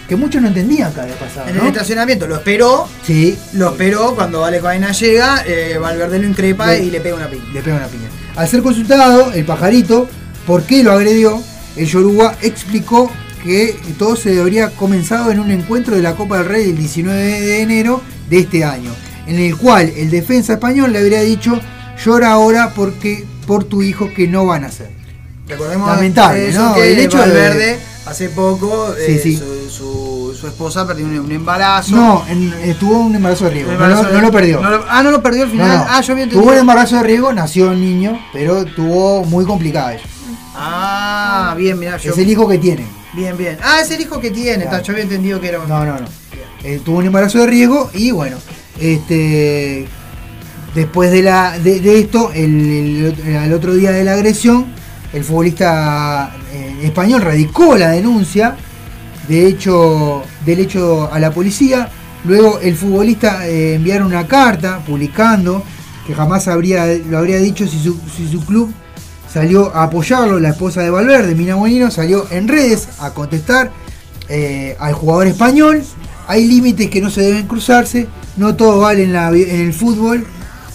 [0.08, 1.47] que muchos no entendían que había pasado.
[1.49, 1.67] En el ¿no?
[1.67, 6.84] estacionamiento lo esperó, Sí, lo esperó cuando Alex Baena llega, eh, Valverde lo increpa Le-
[6.86, 7.43] y le pega una piña.
[7.54, 8.08] le pega una piña.
[8.36, 10.08] Al ser consultado, el pajarito,
[10.48, 11.41] por qué lo agredió,
[11.76, 13.12] el Yoruba explicó
[13.43, 17.22] que todo se habría comenzado en un encuentro de la Copa del Rey del 19
[17.41, 18.91] de enero de este año,
[19.28, 21.60] en el cual el defensa español le habría dicho,
[22.04, 24.89] llora ahora porque por tu hijo que no van a hacer.
[25.48, 26.74] Recordemos Lamentable, eso, ¿no?
[26.74, 29.38] que El hecho de- Valverde hace poco Sí, eh, sí.
[29.38, 30.02] Su, su-
[30.43, 31.95] su esposa perdió un, un embarazo.
[31.95, 34.60] No, en- eh, tuvo un embarazo de riego, Un no, lo- de- no lo perdió.
[34.62, 35.67] no lo- ah, no lo perdió al final.
[35.77, 35.86] no.
[35.88, 36.41] Ah, yo había entendido.
[36.41, 40.03] Tuvo un embarazo de riego, nació el niño, pero tuvo muy complicada ella.
[40.53, 42.12] Ah, bien, mirá, yo.
[42.12, 42.86] Es el hijo que tiene.
[43.13, 43.58] Bien, bien.
[43.63, 44.63] Ah, es el hijo que tiene.
[44.63, 44.77] Claro.
[44.77, 45.69] está, yo había entendido que era un.
[45.69, 46.06] No, no, no.
[46.63, 48.36] Eh, tuvo un embarazo de riego y bueno,
[48.79, 49.88] este
[50.75, 54.65] después de la de, de esto, el, el otro día de la agresión,
[55.13, 58.56] el futbolista eh, español radicó la denuncia
[59.27, 61.89] de hecho del hecho a la policía.
[62.25, 65.63] Luego el futbolista eh, enviaron una carta publicando
[66.08, 68.73] que jamás habría, lo habría dicho si su, club
[69.32, 70.39] salió a apoyarlo.
[70.39, 73.71] La esposa de Valverde, Mina Bonino, salió en redes a contestar
[74.29, 75.84] eh, al jugador español.
[76.27, 78.08] Hay límites que no se deben cruzarse.
[78.38, 80.25] No todo vale en, el fútbol.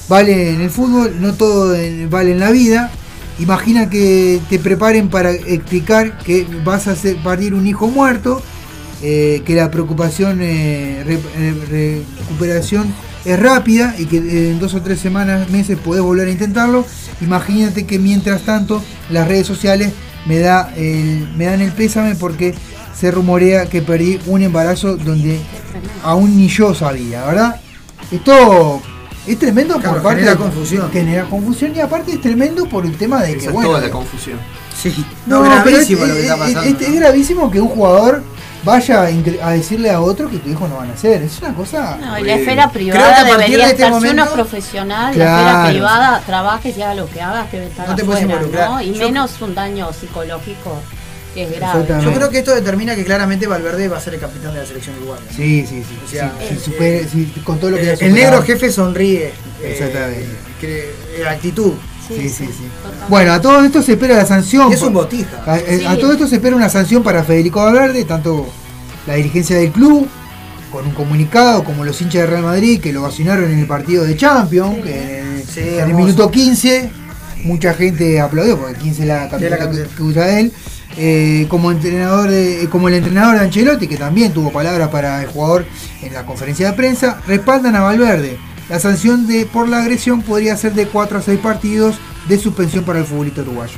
[0.09, 1.77] Vale en el fútbol, no todo
[2.09, 2.91] vale en la vida.
[3.39, 8.43] Imagina que te preparen para explicar que vas a partir un hijo muerto,
[9.03, 11.21] eh, que la preocupación, eh, re-
[11.71, 12.93] re- recuperación
[13.25, 16.85] es rápida y que eh, en dos o tres semanas, meses podés volver a intentarlo.
[17.21, 19.93] Imagínate que mientras tanto las redes sociales
[20.27, 22.55] me, da el- me dan el pésame porque
[22.99, 25.39] se rumorea que perdí un embarazo donde
[26.03, 27.61] aún ni yo sabía, ¿verdad?
[28.11, 28.81] Esto
[29.27, 30.91] es tremendo Claro, por parte genera de- confusión.
[30.91, 33.81] Genera confusión y aparte es tremendo por el tema de que Esa es bueno, toda
[33.83, 34.39] la confusión.
[34.81, 34.93] Sí.
[35.27, 36.63] no, No, pero gravísimo es, lo que está es- pasando.
[36.63, 38.23] es- es gravísimo que un jugador
[38.65, 41.23] vaya a, decirle a otro que tu hijo no van a hacer.
[41.23, 41.97] Es una cosa.
[42.01, 44.33] No, y la esfera Creo que privada debería de este estar, si uno es momento-
[44.35, 45.31] profesional, Claro.
[45.45, 48.41] la esfera privada, trabajes y haga lo que hagas, debe estar No te puedes afuera,
[48.43, 48.71] involucrar.
[48.71, 48.81] ¿no?
[48.83, 50.77] Y Yo- menos un daño psicológico
[51.35, 51.85] que es grave.
[52.03, 54.67] Yo creo que esto determina que claramente Valverde va a ser el capitán de la
[54.67, 55.23] selección uruguaya.
[55.35, 55.99] Sí, sí, sí.
[56.05, 59.27] O sea, sí, eh, si supere- con todo lo que Eh, el negro jefe sonríe.
[59.63, 60.27] eh, Exactamente.
[60.61, 61.75] que- eh, actitud.
[62.09, 62.65] Sí, sí, sí.
[63.09, 64.73] Bueno, a todo esto se espera la sanción.
[64.73, 65.43] Es un botija.
[65.47, 68.49] A, eh, a todo esto se espera una sanción para Federico Valverde, tanto
[69.07, 70.09] la dirigencia del club,
[70.73, 74.05] con un comunicado, como los hinchas de Real Madrid, que lo vacunaron en el partido
[74.05, 76.91] de Champions, que en, Sí, en el minuto 15,
[77.45, 80.53] mucha gente aplaudió, porque 15 es la la camiseta que, usa él.
[80.97, 85.29] Eh, como entrenador de- como el entrenador de Ancelotti, que también tuvo palabras para el
[85.29, 85.65] jugador
[86.03, 88.37] en la conferencia de prensa, respaldan a Valverde.
[88.69, 91.97] La sanción de por la agresión podría ser de 4 a 6 partidos
[92.29, 93.75] de suspensión para el futbolista uruguayo.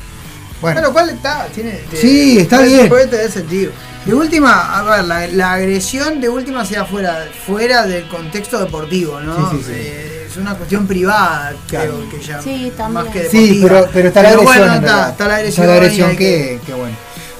[0.60, 2.88] Bueno, Bueno, lo cual está, tiene, Sí, está bien.
[2.88, 3.72] Puede tener sentido.
[4.04, 9.20] De última, a ver, la, la agresión de última sea fuera, fuera del contexto deportivo,
[9.20, 9.50] ¿no?
[9.50, 9.72] Sí, sí, sí.
[9.74, 11.98] Eh, es una cuestión privada, Claro.
[12.08, 12.42] creo que ya.
[12.42, 13.04] Sí, también.
[13.04, 13.68] Más que Sí, deportiva.
[13.80, 14.56] pero, pero está la agresión.
[14.58, 14.94] bueno, en está,
[15.28, 15.48] la agresión.
[15.48, 16.96] Está la agresión que bueno.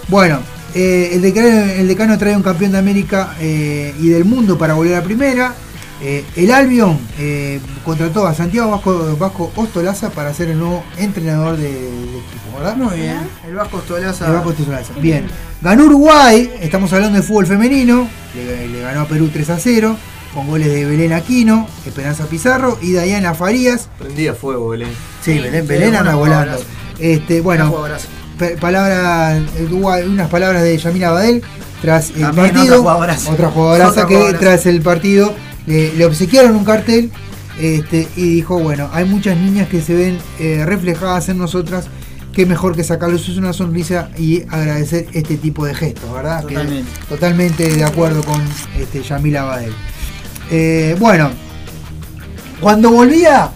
[0.09, 0.41] Bueno,
[0.75, 4.75] eh, el, decano, el decano trae un campeón de América eh, y del mundo para
[4.75, 5.55] volver a primera.
[6.03, 11.57] Eh, el Albion eh, contrató a Santiago Vasco, Vasco Ostolaza para ser el nuevo entrenador
[11.59, 12.77] de- del equipo, ¿verdad?
[12.77, 13.19] Muy bien.
[13.47, 14.27] El Vasco Stolaza.
[14.27, 14.93] El Vasco Ostolaza.
[15.01, 15.27] Bien.
[15.61, 19.95] Ganó Uruguay, estamos hablando de fútbol femenino, le, le ganó a Perú 3 a 0,
[20.33, 23.89] con goles de Belén Aquino, Esperanza Pizarro y Dayana Farías.
[23.99, 24.89] Prendía fuego, Belén.
[25.23, 26.57] Sí, Belén, Belén anda volando.
[26.99, 27.75] Este, bueno,
[28.61, 29.69] palabras, eh,
[30.07, 31.43] unas palabras de Yamila Badel
[31.83, 32.65] tras el También partido.
[32.65, 33.31] otra jugadoraza.
[33.33, 34.41] Otra jugadoraza Otra que jugadoraza.
[34.45, 35.35] tras el partido
[35.67, 37.11] le, le obsequiaron un cartel
[37.61, 41.87] este, y dijo, bueno, hay muchas niñas que se ven eh, reflejadas en nosotras.
[42.33, 46.45] Qué mejor que sacarles una sonrisa y agradecer este tipo de gestos, ¿verdad?
[46.45, 46.91] Que- Totalmente.
[47.09, 48.41] totalmente de acuerdo con
[48.79, 49.73] este, Yamila Badel.
[50.51, 51.31] Eh, bueno,
[52.61, 53.51] cuando volvía,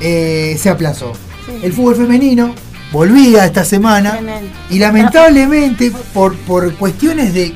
[0.00, 1.12] eh, se aplazó.
[1.46, 1.52] Sí.
[1.62, 2.54] El fútbol femenino
[2.92, 4.50] volvía esta semana Tremendo.
[4.68, 7.54] y lamentablemente por, por cuestiones de,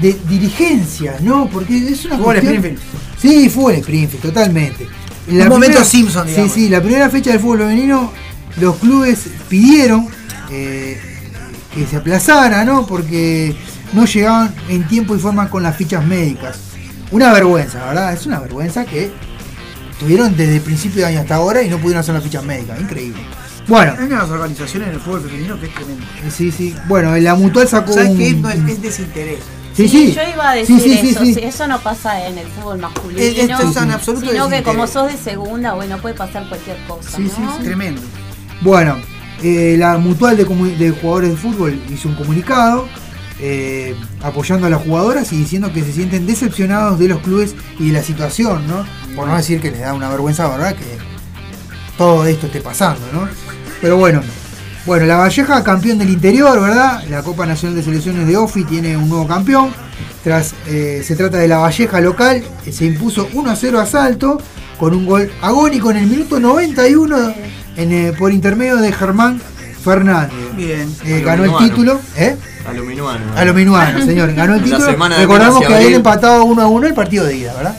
[0.00, 1.48] de dirigencia, ¿no?
[1.50, 2.54] Porque es una Fútbol cuestión...
[2.56, 2.80] Springfield.
[3.20, 4.88] Sí, fútbol Springfield, totalmente.
[5.28, 6.52] Un momento Simpson, Sí, digamos.
[6.52, 8.12] sí, la primera fecha del fútbol femenino,
[8.60, 10.08] los clubes pidieron
[10.50, 10.98] eh,
[11.74, 12.84] que se aplazara, ¿no?
[12.86, 13.54] Porque
[13.92, 16.58] no llegaban en tiempo y forma con las fichas médicas.
[17.12, 18.12] Una vergüenza, ¿verdad?
[18.14, 19.10] Es una vergüenza que
[20.00, 22.80] tuvieron desde el principio de año hasta ahora y no pudieron hacer las fichas médicas.
[22.80, 23.20] Increíble.
[23.68, 26.04] Bueno, Hay unas organizaciones en el fútbol femenino que es tremendo.
[26.36, 26.74] sí, sí.
[26.88, 28.18] Bueno, la mutual sacó ¿Sabes un...
[28.18, 28.32] qué?
[28.32, 29.38] No es, es desinterés.
[29.74, 30.12] Sí, sí.
[30.12, 33.20] Yo iba a decir sí, eso, eso no pasa en el fútbol masculino.
[33.20, 36.76] Es- esto es en absoluto sino que como sos de segunda, bueno, puede pasar cualquier
[36.86, 37.16] cosa.
[37.16, 37.56] Sí, sí, ¿no?
[37.56, 37.64] sí.
[37.64, 38.02] Tremendo.
[38.60, 38.96] Bueno,
[39.42, 42.86] eh, la mutual de, de jugadores de fútbol hizo un comunicado
[43.40, 47.88] eh, apoyando a las jugadoras y diciendo que se sienten decepcionados de los clubes y
[47.88, 48.84] de la situación, ¿no?
[49.16, 50.76] Por no decir que les da una vergüenza, ¿verdad?
[50.76, 50.84] Que
[51.98, 53.28] todo esto esté pasando, ¿no?
[53.80, 54.22] Pero bueno,
[54.86, 57.04] bueno, la Valleja campeón del interior, ¿verdad?
[57.08, 59.70] La Copa Nacional de Selecciones de OFI tiene un nuevo campeón.
[60.24, 64.40] Tras, eh, se trata de la Valleja local, se impuso 1 a 0 a Salto
[64.78, 67.34] con un gol agónico en el minuto 91
[67.76, 69.40] en, eh, por intermedio de Germán
[69.84, 70.32] Fernández.
[70.56, 70.94] Bien.
[71.04, 72.36] Eh, ganó el título, ¿eh?
[72.68, 73.24] A lo minuano.
[73.36, 74.32] A lo minuano, señor.
[74.34, 74.86] Ganó el título.
[75.18, 77.76] Recordamos que habían empatado 1 a 1 el partido de ida, ¿verdad?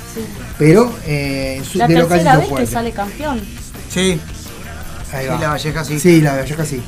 [0.58, 3.42] Pero eh, su- La de local tercera vez que sale campeón.
[3.90, 4.20] Sí.
[5.14, 6.00] Ahí Sí, la Valleja sí.
[6.00, 6.82] Sí, la Valleja sí.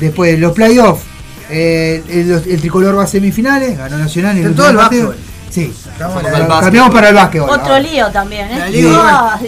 [0.00, 1.02] Después, los playoffs.
[1.50, 5.14] eh, el, el tricolor va a semifinales, ganó Nacional en el todo el partido.
[5.50, 5.72] Sí.
[5.92, 6.22] Estamos.
[6.60, 7.48] Cambiamos para el básquetbol.
[7.48, 7.80] Otro ahora.
[7.80, 8.60] lío también, ¿eh?
[8.66, 8.78] Sí.
[8.82, 8.92] Dios,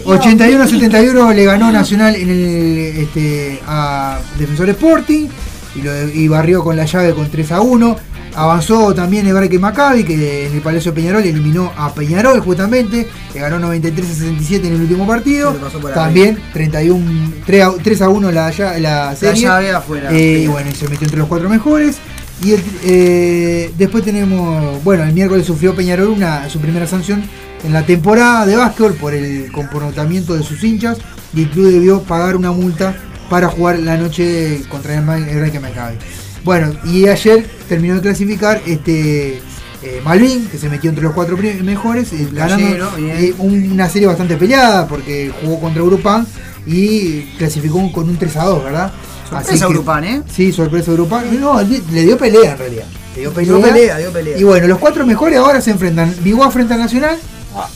[0.06, 5.28] 81-71 le ganó Nacional en el, este, a Defensor Sporting
[5.74, 7.96] y, lo- y barrió con la llave con 3 a 1.
[8.38, 13.58] Avanzó también Ebraque Maccabi, que en el Palacio Peñarol eliminó a Peñarol justamente, que ganó
[13.58, 15.52] 93 a 67 en el último partido.
[15.94, 19.42] También 31, 3 a, 3 a 1 la, la serie.
[19.42, 20.10] llave afuera.
[20.12, 21.96] Eh, y bueno, y se metió entre los cuatro mejores.
[22.40, 27.24] Y el- eh, después tenemos, bueno, el miércoles sufrió Peñarol una, su primera sanción
[27.64, 30.98] en la temporada de básquetbol por el comportamiento de sus hinchas
[31.34, 32.94] y el club debió pagar una multa
[33.28, 35.96] para jugar la noche contra el el Reque Maccabi.
[36.44, 39.40] Bueno, y ayer terminó de clasificar este
[39.82, 42.66] eh, Malvin, que se metió entre los cuatro mejores, eh, ganando
[42.98, 46.26] eh, un- una serie bastante peleada porque jugó contra Grupán
[46.66, 48.92] y clasificó con un 3 a 2, ¿verdad?
[49.28, 50.22] Sorpresa Grupán, ¿eh?
[50.34, 51.38] Sí, sorpresa Grupán.
[51.40, 52.84] No, le, dio pelea en realidad.
[53.14, 53.52] Le dio pelea.
[53.56, 54.38] Dio pelea, dio pelea.
[54.38, 56.14] Y bueno, los cuatro mejores ahora se enfrentan.
[56.22, 57.16] Biguá frente a Nacional
[57.54, 57.68] Ah,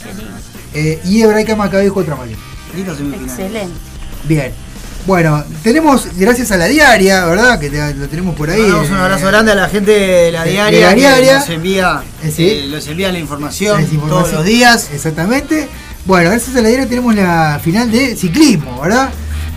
[0.74, 2.36] eh, y Hebraica Maccabi contra Malvin.
[3.22, 3.68] Excelente.
[4.24, 4.52] Bien.
[5.06, 7.58] Bueno, tenemos, gracias a la diaria, ¿verdad?
[7.58, 8.60] Que te- lo tenemos por ahí.
[8.62, 11.38] Mandamos un eh, abrazo grande a la gente de la de- diaria, la que diaria.
[11.40, 12.44] nos envía, Eh, sí.
[12.48, 14.08] eh, envía la información, información.
[14.08, 14.90] todos los días.
[14.94, 15.68] Exactamente.
[16.06, 19.10] Bueno, gracias a la diaria tenemos la final de ciclismo, ¿verdad?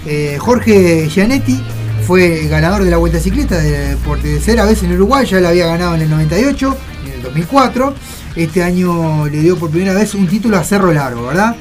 [0.07, 1.61] Eh, Jorge Gianetti
[2.07, 5.67] fue ganador de la Vuelta Ciclista de, por tercera vez en Uruguay, ya la había
[5.67, 7.93] ganado en el 98, en el 2004.
[8.35, 11.55] Este año le dio por primera vez un título a Cerro Largo, ¿verdad?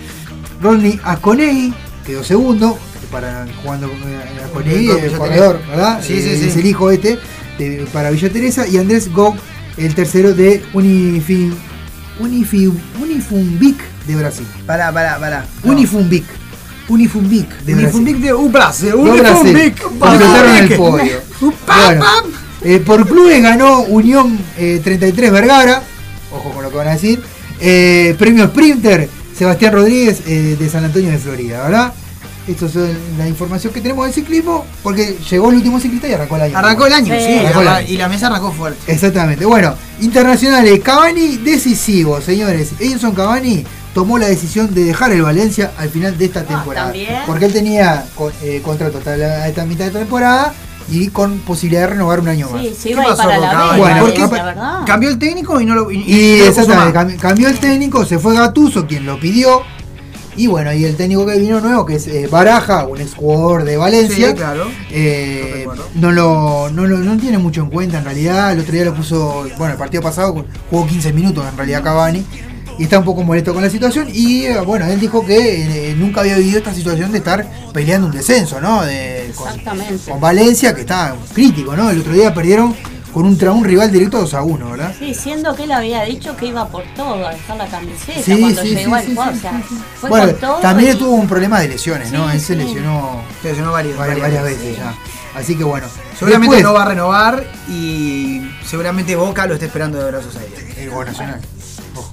[0.63, 1.73] Ronnie Asconegui
[2.07, 2.79] quedó segundo,
[3.15, 4.19] para jugando con eh,
[4.53, 5.71] Con el corredor, Teresa.
[5.71, 6.01] ¿verdad?
[6.03, 6.49] Sí, sí, sí.
[6.49, 7.17] Es el hijo este
[7.59, 9.37] de- para Villa Teresa y Andrés Gou,
[9.77, 11.55] el tercero de Unifin,
[12.19, 13.77] Unifi, Unifumbic
[14.09, 14.45] de Brasil.
[14.67, 15.47] Pará, pará, pará.
[15.63, 16.25] Unifumbic.
[16.89, 18.95] Unifumbic de Unifumbic de un Brasil.
[18.95, 19.81] Unifumbic.
[19.81, 21.21] Completaron el podio.
[21.41, 22.05] Bueno,
[22.63, 25.83] eh, por clubes ganó Unión eh, 33 Vergara.
[26.33, 27.23] Ojo con lo que van a decir.
[27.61, 31.93] Eh, premio Sprinter Sebastián Rodríguez de San Antonio de Florida, ¿verdad?
[32.47, 32.75] Esto es
[33.17, 36.59] la información que tenemos del ciclismo, porque llegó el último ciclista y arrancó el año.
[36.59, 37.25] Arrancó el año, Sí.
[37.27, 37.39] sí.
[37.39, 37.87] Arrancó el año.
[37.89, 38.93] Y la mesa arrancó fuerte.
[38.93, 39.47] Exactamente.
[39.47, 42.73] Bueno, internacionales, Cavani decisivo, señores.
[42.79, 46.89] Edinson Cavani tomó la decisión de dejar el Valencia al final de esta temporada.
[46.89, 47.23] ¿también?
[47.27, 48.05] Porque él tenía
[48.43, 50.53] eh, contrato hasta la- esta mitad de temporada
[50.91, 52.61] y con posibilidad de renovar un año más.
[52.61, 53.79] Sí, ¿Qué iba para con la Cavani?
[53.81, 54.85] Bueno, porque-.
[54.87, 55.91] Cambió el técnico y no lo.
[55.91, 59.63] Y, Y puso exactamente, cambió el técnico, se fue Gatuso, quien lo pidió.
[60.37, 63.65] Y bueno, y el técnico que vino nuevo, que es eh, Baraja, un ex jugador
[63.65, 64.29] de Valencia.
[64.31, 64.67] Sí, claro.
[64.91, 68.53] eh, no lo no, lo- no tiene mucho en cuenta en realidad.
[68.53, 72.25] El otro día lo puso, bueno, el partido pasado jugó 15 minutos en realidad Cavani.
[72.77, 74.09] Y está un poco molesto con la situación.
[74.13, 78.09] Y eh, bueno, él dijo que eh, nunca había vivido esta situación de estar peleando
[78.09, 78.83] un descenso, ¿no?
[78.85, 80.11] De, con, Exactamente.
[80.11, 81.89] con Valencia, que está crítico, ¿no?
[81.91, 82.75] El otro día perdieron
[83.15, 84.95] con un, tra- un rival directo 2 a 1, ¿verdad?
[84.99, 88.41] Sí, siendo que él había dicho que iba por todo, a dejar la camiseta Sí,
[88.41, 89.31] cuando sí, llegó sí, al sí, juego.
[89.33, 89.75] sí, o sea, sí, sí.
[90.01, 90.57] fue Bueno, con todo.
[90.61, 92.27] también y- tuvo un problema de lesiones, ¿no?
[92.29, 92.55] Sí, Él se sí.
[92.57, 94.95] lesionó Se lesionó varias, varias, varias veces ya.
[95.37, 95.87] Así que bueno.
[96.19, 100.63] Seguramente Después, no va a renovar y seguramente Boca lo está esperando de brazos abiertos.
[100.77, 101.41] El gol nacional.
[101.97, 102.13] Ojo.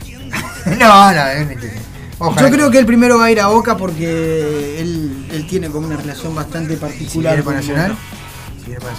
[0.80, 1.74] no, no, es mentira.
[2.20, 2.48] Ojalá.
[2.48, 5.88] Yo creo que el primero va a ir a Boca porque él, él tiene como
[5.88, 7.92] una relación bastante particular ¿Quiere con para Nacional?
[7.92, 8.92] Boca.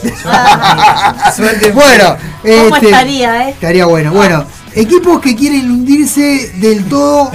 [1.36, 3.50] parece, bueno, ¿Cómo este, estaría, eh?
[3.50, 4.12] estaría bueno.
[4.12, 4.44] Bueno,
[4.74, 7.30] equipos que quieren hundirse del todo.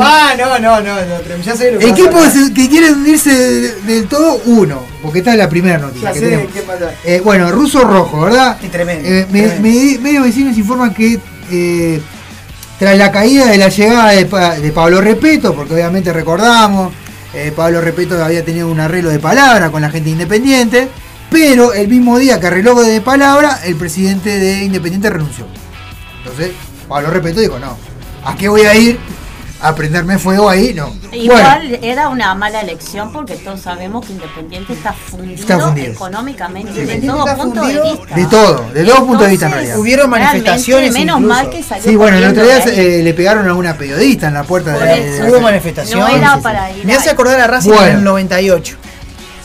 [0.00, 4.08] Ah, no, no, no, no, ya sé lo que Equipos que quieren hundirse de- del
[4.08, 4.82] todo, uno.
[5.02, 6.52] Porque esta es la primera noticia Ya que sé tenemos.
[6.52, 6.90] qué pasa.
[7.04, 8.56] Eh, bueno, ruso rojo, ¿verdad?
[8.60, 9.62] Qué tremendo, Eh, me- tremendo.
[9.62, 11.20] me- medios vecinos informan que
[11.52, 12.00] eh,
[12.78, 16.92] tras la caída de la llegada de, Pa- de Pablo Repeto, porque obviamente recordamos,
[17.34, 20.88] eh, Pablo Repeto había tenido un arreglo de palabra con la gente independiente,
[21.34, 25.46] pero el mismo día que arregló de palabra, el presidente de Independiente renunció.
[26.18, 26.52] Entonces,
[26.88, 27.76] Pablo Repeto dijo, no,
[28.24, 29.00] ¿a qué voy a ir?
[29.60, 30.72] ¿A prenderme fuego ahí?
[30.74, 30.94] No.
[31.10, 35.92] Igual era una mala elección porque todos sabemos que Independiente está fundido, Está fundido.
[35.92, 38.14] económicamente de Independiente todo está punto de fundido vista.
[38.14, 39.78] de todo, de dos puntos de vista en Entonces, realidad.
[39.78, 41.34] Hubieron manifestaciones Menos incluso.
[41.42, 44.28] mal que salió Sí, bueno, el otro día de eh, le pegaron a una periodista
[44.28, 45.26] en la puerta Por de, eso.
[45.26, 46.08] Hubo manifestaciones.
[46.08, 46.42] No era sí, sí.
[46.44, 46.84] para ir.
[46.86, 47.86] Me hace acordar a Racing Bueno.
[47.88, 48.76] en el 98.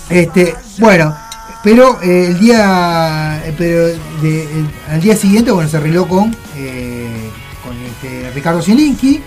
[0.10, 1.16] Este, bueno,
[1.64, 3.88] pero eh, el día, eh, pero
[4.22, 7.30] de- el- al día siguiente, bueno, se arregló con, eh,
[7.64, 9.22] con este, Ricardo Zielinski,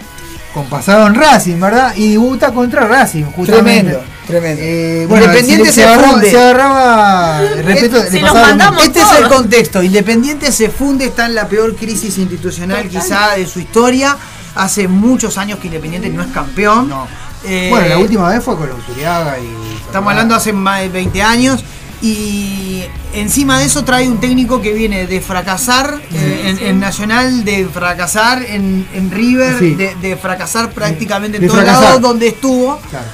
[0.55, 1.95] con pasado en Racing, ¿verdad?
[1.97, 3.93] Y debuta contra Racing, justamente.
[3.93, 4.63] Tremendo, tremendo.
[4.63, 6.31] Eh, bueno, Independiente se, se agarraba, funde.
[6.31, 8.81] se agarraba, respeto, Si mismo.
[8.83, 9.83] Este es el contexto.
[9.83, 13.03] Independiente se funde, está en la peor crisis institucional Total.
[13.03, 14.17] quizá de su historia.
[14.55, 16.89] Hace muchos años que Independiente no es campeón.
[16.91, 17.07] No.
[17.45, 19.49] Eh, Bueno, la última vez fue con los Uriaga y.
[19.87, 21.65] Estamos hablando hace más de 20 años.
[22.03, 22.83] Y
[23.15, 27.67] encima de eso trae un técnico que viene de fracasar eh, en, en Nacional, de
[27.73, 29.75] fracasar en, en River, Sí.
[29.77, 33.07] de, de fracasar prácticamente en De todos lados donde estuvo, Claro.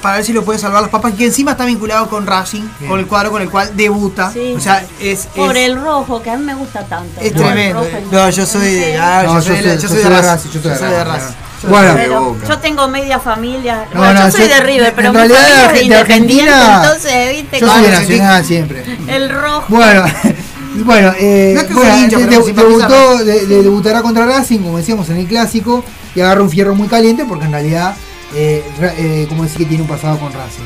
[0.00, 2.90] para ver si lo puede salvar las papas, que encima está vinculado con Racing, Bien.
[2.90, 4.30] con el cuadro con el cual debuta.
[4.32, 4.54] Sí.
[4.56, 7.20] O sea, es, Por es- el rojo, que a mí me gusta tanto.
[7.20, 7.84] es tremendo.
[8.12, 11.32] No, yo soy de, No, yo soy de- yo soy de Racing.
[11.62, 11.68] Yo.
[11.68, 13.86] Bueno, Pero yo tengo media familia.
[13.92, 15.96] No, bueno, no, yo soy yo- de River, pero en mi realidad familia es de
[15.96, 18.84] Argentina, entonces, viste, yo soy de Nacional siempre.
[19.08, 19.64] el rojo.
[19.68, 20.04] Bueno,
[20.84, 22.88] bueno, eh, No es que bueno, soy hincha, de- pero de- simpatizar.
[22.90, 25.84] debutó, de- de- debutará contra Racing, como decíamos en el clásico,
[26.14, 27.94] y agarra un fierro muy caliente porque en realidad,
[28.34, 28.62] eh,
[28.98, 30.64] eh, como decir que tiene un pasado con Racing.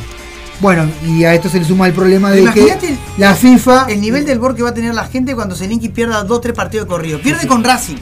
[0.61, 2.77] Bueno, y a esto se le suma el problema de que
[3.17, 3.87] la FIFA.
[3.89, 6.87] El nivel del bor que va a tener la gente cuando Zelinski pierda 2-3 partidos
[6.87, 7.19] de corrido.
[7.19, 7.97] Pierde con Racing.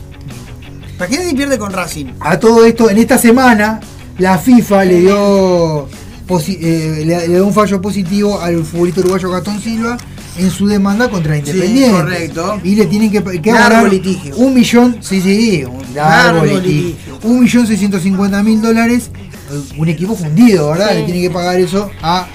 [0.99, 2.07] Imagínate si pierde con Racing.
[2.20, 3.80] A todo esto, en esta semana,
[4.18, 9.61] la FIFA le dio, eh, le, le dio un fallo positivo al futbolista uruguayo Gastón
[9.61, 9.96] Silva
[10.36, 11.90] en su demanda contra Independiente.
[11.96, 12.61] correcto.
[12.64, 14.36] Y le tienen que, que Largo ganar litigio.
[14.36, 16.82] un millón, sí, sí, un largo, Largo litigio.
[16.82, 17.18] litigio.
[17.22, 19.11] Un millón seiscientos cincuenta mil dólares.
[19.51, 20.90] eh, Un equipo fundido, ¿verdad?
[20.90, 20.94] Sí.
[20.96, 22.26] Le tienen que pagar eso a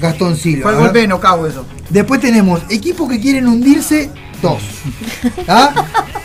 [0.00, 0.62] Gastón Silva.
[0.64, 1.64] Fue el golpe de nocao eso.
[1.90, 4.10] Después tenemos equipos que quieren hundirse,
[4.42, 4.60] dos.
[5.48, 5.74] ¿Ah?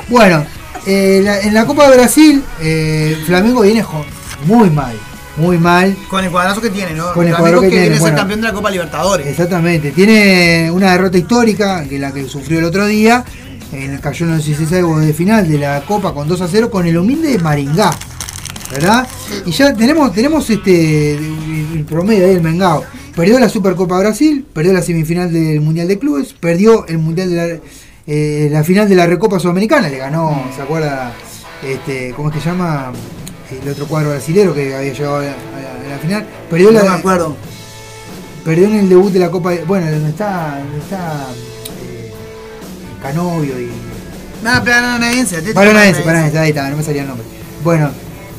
[0.10, 0.46] Bueno,
[0.86, 3.84] eh, la- en la Copa de Brasil, eh, Flamengo viene
[4.46, 4.96] muy mal,
[5.38, 5.96] muy mal.
[6.10, 7.12] Con el cuadrazo que tiene, ¿no?
[7.14, 8.18] Con el Flamengo cuadro que que tiene, viene a ser bueno.
[8.18, 9.28] campeón de la Copa Libertadores.
[9.28, 13.24] Exactamente, tiene una derrota histórica, que la que sufrió el otro día,
[13.72, 16.86] en, cayó en los 16 de final de la Copa con 2 a 0 con
[16.86, 17.92] el humilde Maringá.
[18.72, 19.08] ¿Verdad?
[19.46, 22.84] Y ya tenemos, tenemos este el, el promedio ahí del Mengao.
[23.16, 27.36] Perdió la Supercopa Brasil, perdió la semifinal del Mundial de Clubes, perdió el Mundial de
[27.36, 27.60] la,
[28.08, 31.14] eh, la final de la Recopa Sudamericana, le ganó, ¿se acuerda?
[31.64, 32.92] Este, ¿Cómo es que se llama?
[33.64, 36.26] El otro cuadro brasilero que había llegado a la, a la final.
[36.50, 37.36] Perdió No la, me acuerdo.
[38.44, 39.52] Perdió en el debut de la Copa.
[39.52, 40.60] de- Bueno, donde está.
[40.64, 41.28] Donde está.
[41.84, 42.12] eh,
[43.02, 43.70] Canovio y.
[44.44, 45.42] Nada, Paranaense.
[45.54, 46.02] Paranaense.
[46.02, 47.26] Paranaense, ahí está, no me salía el nombre.
[47.64, 47.90] Bueno,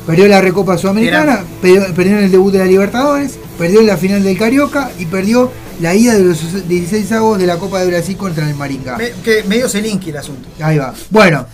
[0.05, 3.97] perdió la Recopa Sudamericana, perdió, perdió en el debut de la Libertadores, perdió en la
[3.97, 7.87] final del Carioca y perdió la ida de los 16 avos de la Copa de
[7.87, 8.97] Brasil contra el Maringá.
[8.97, 10.47] Me- que medio Zelinski el asunto.
[10.61, 10.93] Ahí va.
[11.09, 11.45] Bueno.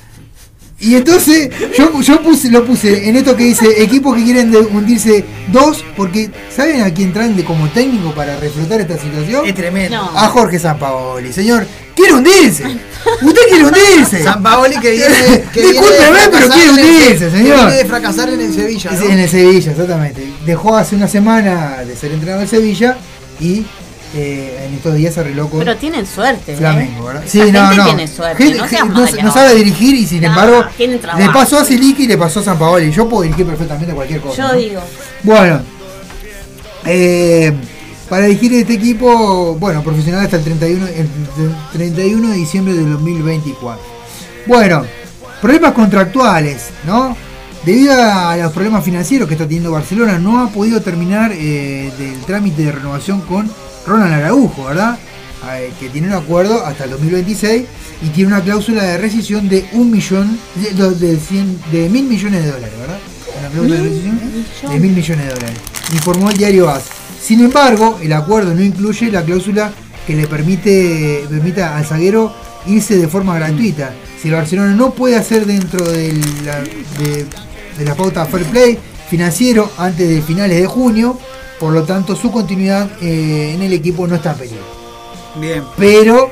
[0.79, 5.23] Y entonces yo, yo puse, lo puse en esto que dice equipos que quieren hundirse
[5.49, 9.45] dos, porque ¿saben a quién traen de como técnico para reflotar esta situación?
[9.45, 9.95] Es tremendo.
[9.95, 10.09] No.
[10.19, 11.65] A Jorge Sampaoli, señor.
[11.95, 12.65] ¡Quiere hundirse!
[13.21, 14.23] ¡Usted quiere hundirse!
[14.23, 15.43] San Paoli que viene.
[15.53, 17.55] Que Discúlpeme, pero fracasar quiere en el- hundirse, que señor.
[17.57, 18.91] Viene de fracasar en el Sevilla.
[19.09, 20.27] En el Sevilla, exactamente.
[20.45, 22.97] Dejó hace una semana de ser entrenador del Sevilla
[23.39, 23.63] y
[24.13, 26.53] eh, en estos días se arregló con Pero tienen suerte.
[26.53, 26.55] ¿eh?
[26.57, 27.23] Flamengo, ¿verdad?
[27.23, 28.43] Esa gente tiene suerte.
[28.43, 28.75] Gente- no, gente-
[29.11, 32.17] seas no- no sabe dirigir y sin No, embargo le pasó a Siliki y le
[32.17, 32.91] pasó a San Paoli.
[32.91, 34.51] Yo puedo dirigir perfectamente cualquier cosa.
[34.51, 34.81] Yo digo.
[35.23, 35.61] Bueno,
[36.85, 37.53] eh,
[38.09, 41.07] para dirigir este equipo, bueno, profesional hasta el 31, el
[41.71, 43.81] 31 de diciembre del 2024.
[44.45, 44.83] Bueno,
[45.41, 47.15] problemas contractuales, ¿no?
[47.65, 52.19] Debido a los problemas financieros que está teniendo Barcelona, no ha podido terminar eh, del
[52.25, 53.49] trámite de renovación con
[53.85, 54.97] Ronald Araujo, ¿verdad?
[55.55, 57.63] Eh, que tiene un acuerdo hasta el 2026
[58.03, 62.43] y tiene una cláusula de rescisión de un millón, de, de, cien- de mil millones
[62.43, 62.97] de dólares, ¿verdad?
[63.39, 64.19] Una cláusula de rescisión
[64.71, 65.57] de mil millones de dólares.
[65.93, 66.83] Informó el diario AS.
[67.21, 69.71] Sin embargo, el acuerdo no incluye la cláusula
[70.07, 72.33] que le permite permita al zaguero
[72.67, 73.93] irse de forma gratuita.
[74.21, 76.13] Si el Barcelona no puede hacer dentro de
[76.45, 77.25] la, de,
[77.77, 78.77] de la pauta fair play
[79.09, 81.17] financiero antes de finales de junio,
[81.63, 84.65] por lo tanto su continuidad eh, en el equipo no está en peligro.
[85.39, 85.63] Bien.
[85.77, 86.29] Pero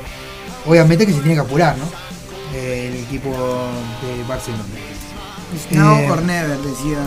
[0.66, 1.86] obviamente que se tiene que apurar, ¿no?
[2.54, 4.62] Eh, el equipo de Barcelona.
[5.70, 6.98] Now Eh, or never, decía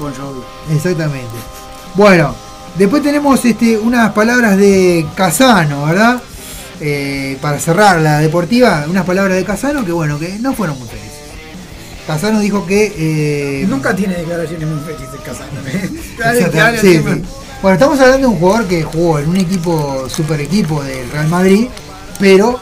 [0.00, 0.40] Bon Jovi.
[0.74, 1.28] Exactamente.
[1.94, 2.34] Bueno,
[2.76, 6.20] después tenemos este, unas palabras de Casano, ¿verdad?
[6.80, 10.88] Eh, para cerrar la deportiva, unas palabras de Casano que bueno, que no fueron muy
[10.88, 11.08] felices.
[12.04, 12.92] Casano dijo que...
[13.62, 15.60] eh, Nunca tiene declaraciones muy felices Casano.
[15.68, 15.88] ¿eh?
[16.80, 17.22] Sí, sí.
[17.62, 21.28] Bueno, estamos hablando de un jugador que jugó en un equipo, super equipo del Real
[21.28, 21.66] Madrid,
[22.18, 22.58] pero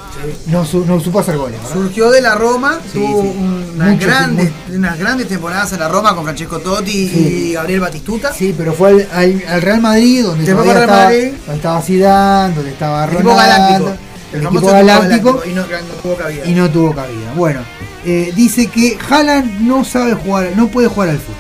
[0.46, 1.74] no, su- no supo hacer goles, ¿verdad?
[1.76, 3.28] Surgió de la Roma, Sí, tuvo sí.
[3.38, 7.49] unas, Mucho, grandes, unas grandes temporadas en la Roma con Francesco Totti Sí.
[7.51, 8.32] y Gabriel Batistuta.
[8.32, 11.28] Sí, pero fue al, al- al Real Madrid donde Se fue estaba, Madrid.
[11.46, 13.94] donde estaba Zidane, donde estaba El equipo Ronaldo, galáctico.
[14.32, 16.44] el equipo galáctico Y no, no tuvo cabida.
[16.44, 17.32] y no tuvo cabida.
[17.36, 17.61] Bueno,
[18.05, 21.36] eh, dice que Haaland no sabe jugar, no puede jugar al fútbol.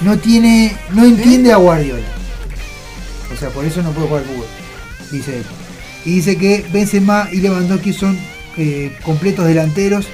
[0.00, 2.02] No tiene, no entiende a Guardiola.
[3.40, 4.44] O sea, por eso no puede jugar fútbol.
[5.10, 5.44] Dice él.
[6.04, 8.18] Y dice que Benzema y Lewandowski son
[8.58, 10.06] eh, completos delanteros.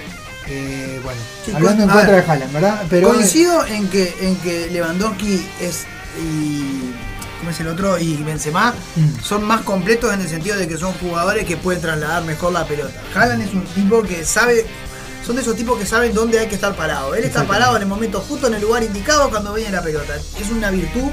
[0.49, 2.83] eh, bueno, Sí, hablando en con- contra ver, de Haaland, ¿verdad?
[2.89, 5.87] Pero Coincido en que, en que Lewandowski es
[6.22, 6.93] y
[7.41, 7.99] ¿cómo es el otro?
[7.99, 9.20] y Benzema Mm.
[9.24, 12.64] son más completos en el sentido de que son jugadores que pueden trasladar mejor la
[12.64, 12.95] pelota.
[13.16, 14.64] Haaland es un tipo que sabe
[15.27, 17.14] son de esos tipos que saben dónde hay que estar parado.
[17.16, 20.14] Él está parado en el momento justo en el lugar indicado cuando viene la pelota.
[20.41, 21.11] Es una virtud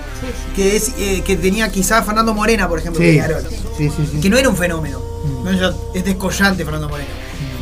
[0.56, 3.20] que es eh, que tenía quizás Fernando Morena, por ejemplo, Sí,
[3.78, 4.22] sí, sí, sí.
[4.22, 5.00] que no era un fenómeno.
[5.00, 5.44] Mm.
[5.44, 7.10] No, es descollante Fernando Moreno.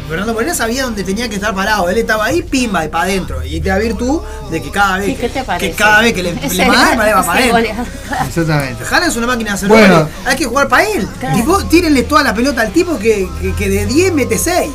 [0.09, 1.89] Fernando Moreno sabía dónde tenía que estar parado.
[1.89, 3.45] Él estaba ahí, pimba, y para adentro.
[3.45, 4.19] Y te da virtud
[4.51, 7.39] de que cada vez que, que cada vez que le, le manda, le va para
[7.39, 7.85] adentro.
[8.27, 8.83] Exactamente.
[8.83, 10.09] Haaland es una máquina de hacer Bueno.
[10.25, 11.07] Hay que jugar para él.
[11.17, 11.37] Claro.
[11.37, 14.69] Tipo, tírenle toda la pelota al tipo que, que, que de 10 mete 6.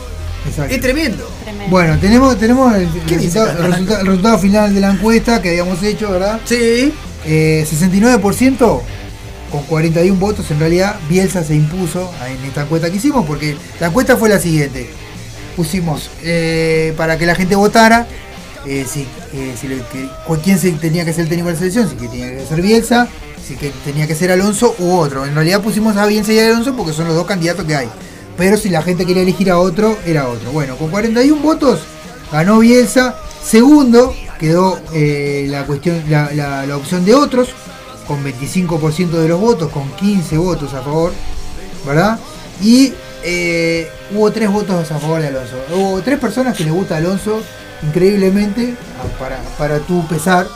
[0.49, 0.75] Exacto.
[0.75, 1.29] Es tremendo.
[1.43, 1.71] Tremendo.
[1.71, 3.65] Bueno, tenemos, tenemos el, ¿Qué dice resultado, acá?
[3.67, 6.41] el resulta- el resultado final de la encuesta que habíamos hecho, ¿verdad?
[6.45, 6.93] Sí.
[7.25, 8.83] Eh, 69%
[9.51, 13.89] con 41 votos, en realidad Bielsa se impuso en esta encuesta que hicimos, porque la
[13.89, 14.89] encuesta fue la siguiente.
[15.57, 18.07] Pusimos eh, para que la gente votara
[18.67, 21.55] eh, si, eh, si le- que- con quién se tenía que ser el técnico de
[21.55, 23.09] la selección, si que tenía que ser Bielsa,
[23.47, 25.25] si que tenía que ser Alonso u otro.
[25.25, 27.89] En realidad pusimos a Bielsa y a Alonso porque son los dos candidatos que hay.
[28.37, 30.51] Pero si la gente quería elegir a otro, era otro.
[30.53, 31.81] Bueno, con 41 votos
[32.31, 33.17] ganó Bielsa.
[33.43, 37.49] Segundo quedó eh, la cuestión, la, opción de otros,
[38.07, 41.13] con 25% de los votos, con 15 votos a favor,
[41.87, 42.19] ¿verdad?
[42.61, 45.57] Y eh, hubo tres votos a favor de Alonso.
[45.75, 47.41] Hubo tres personas que le gusta Alonso,
[47.83, 50.47] increíblemente, a- para, para tu pesar.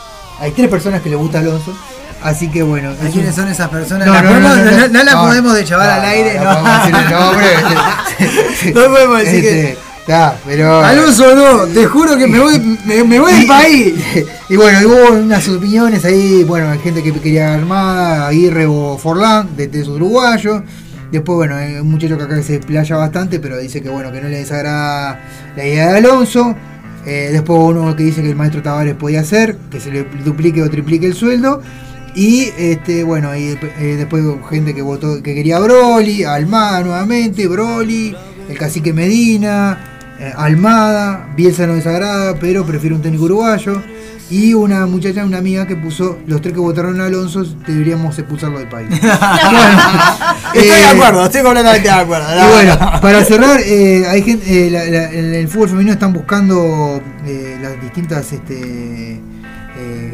[0.40, 1.74] Hay tres personas que le gusta Alonso.
[2.22, 2.90] Así que bueno.
[2.92, 4.06] es ¿Quiénes son esas personas?
[4.06, 4.88] No, ¿Las no, no, podemos- no,
[5.54, 6.38] de No, al aire.
[6.38, 7.46] no, No, podemos decir el nombre.
[8.74, 9.78] No podemos decir que- Este,
[10.44, 10.80] pero.
[10.84, 13.94] Alonso no, te juro que me voy, me, me voy del país.
[14.48, 19.56] Y bueno, hubo unas opiniones ahí, bueno, hay gente que quería Armada, Aguirre o Forlán,
[19.56, 20.62] de, de uruguayos.
[21.12, 24.20] Después, bueno, hay un muchacho que acá se explaya bastante, pero dice que bueno, que
[24.20, 25.20] no le desagrada
[25.56, 26.54] la idea de Alonso.
[27.06, 30.62] Eh, después uno que dice que el maestro Tavares podía hacer, que se le duplique
[30.62, 31.62] o triplique el sueldo.
[32.14, 37.46] Y este, bueno, y eh, después gente que votó, que quería a Broly, Almada nuevamente,
[37.46, 38.16] Broly,
[38.48, 39.78] el cacique Medina,
[40.18, 43.80] eh, Almada, Bielsa no desagrada, pero prefiere un técnico uruguayo.
[44.32, 48.60] Y una muchacha, una amiga que puso, los tres que votaron a Alonso, deberíamos expulsarlo
[48.60, 48.88] del país.
[50.54, 52.26] Estoy de Eh, acuerdo, estoy completamente de acuerdo.
[52.32, 57.00] y bueno, para cerrar, eh, hay gente, la- el fútbol femenino están buscando
[57.60, 59.20] las distintas este,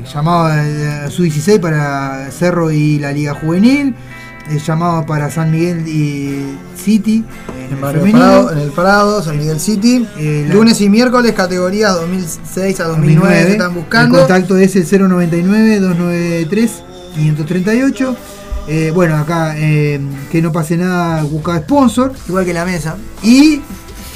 [0.06, 3.94] eh, llamadas eh, sub-16 para Cerro y la Liga Juvenil,
[4.50, 7.24] eh, llamados para San Miguel y City
[7.70, 8.12] en, En el.
[8.12, 10.06] Prado, en el Prado, San Miguel City.
[10.18, 14.18] Eh, Lunes y miércoles, categorías 2006 a 2009 se están El buscando.
[14.18, 14.86] contacto es el
[17.16, 18.16] 099-293-538.
[18.68, 20.00] Eh, bueno, acá eh,
[20.30, 22.12] que no pase nada, busca sponsor.
[22.28, 22.96] Igual que la mesa.
[23.22, 23.60] Y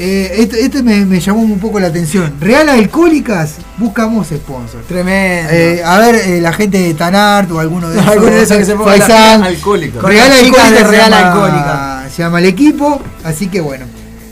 [0.02, 2.34] eh, este, este me, me llamó un poco la atención.
[2.40, 4.82] Real Alcohólicas, buscamos sponsor.
[4.88, 5.50] Tremendo.
[5.52, 8.10] Eh, a ver, eh, la gente de Tanart o alguno de esos.
[8.10, 9.42] Alguno de esos que se ponga la Faisán.
[9.42, 10.00] alcohólica.
[10.00, 12.04] Con Real Alcohólicas de Real Alcohólica.
[12.14, 13.84] Se llama el equipo, así que bueno.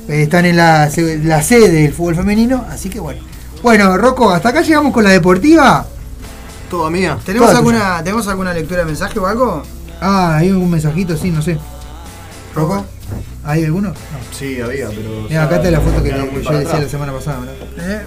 [0.09, 0.91] eh, están en la,
[1.23, 3.21] la sede del fútbol femenino, así que bueno.
[3.63, 5.87] Bueno, Rocco, hasta acá llegamos con la deportiva.
[6.71, 7.19] Toda mía.
[7.25, 9.63] ¿Tenemos Toda alguna, ¿Tenemos alguna lectura de mensaje o algo?
[10.01, 11.59] Ah, hay algún mensajito, sí, no sé.
[12.55, 12.85] ¿Rocco?
[13.49, 13.89] ¿Hay alguno?
[13.89, 13.95] No.
[14.31, 15.23] Sí, había, pero.
[15.27, 18.03] Mira, acá está la foto que, que yo decía la semana pasada, ¿verdad?
[18.03, 18.05] ¿Eh?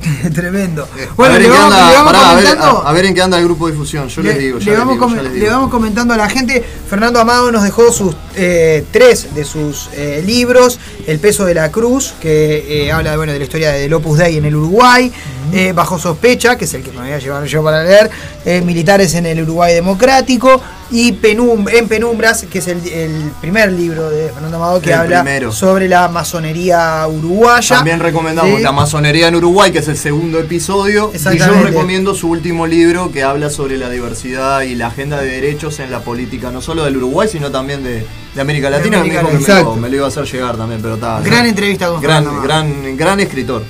[0.34, 0.84] Tremendo.
[0.84, 3.22] a, Bueno, ver le vamos, anda, le vamos pará, a ver- a- a en qué
[3.22, 4.08] anda el grupo de difusión.
[4.08, 5.50] Yo le, les digo, ya le les vamos, digo, com- ya les le digo.
[5.52, 6.64] vamos comentando a la gente.
[6.88, 11.70] Fernando Amado nos dejó sus eh, tres de sus eh, libros: El peso de la
[11.70, 15.12] cruz, que eh, habla bueno, de la historia del Opus Dei en el Uruguay,
[15.52, 18.10] eh, Bajo sospecha, que es el que me voy a llevar yo para leer,
[18.44, 23.70] eh, Militares en el Uruguay democrático y Penum- en Penumbras, que es el, el primer
[23.72, 25.52] libro de Fernando Amado que El habla primero.
[25.52, 27.76] sobre la masonería uruguaya.
[27.76, 28.60] También recomendamos.
[28.62, 31.10] La masonería en Uruguay, que es el segundo episodio.
[31.14, 35.30] Y yo recomiendo su último libro que habla sobre la diversidad y la agenda de
[35.30, 38.98] derechos en la política, no solo del Uruguay, sino también de, de América De Latina.
[39.00, 39.68] América que me, dijo que Latina.
[39.70, 41.20] me, lo, me lo iba a hacer llegar también, pero está.
[41.20, 43.62] Gran entrevista con gran, gran, gran escritor.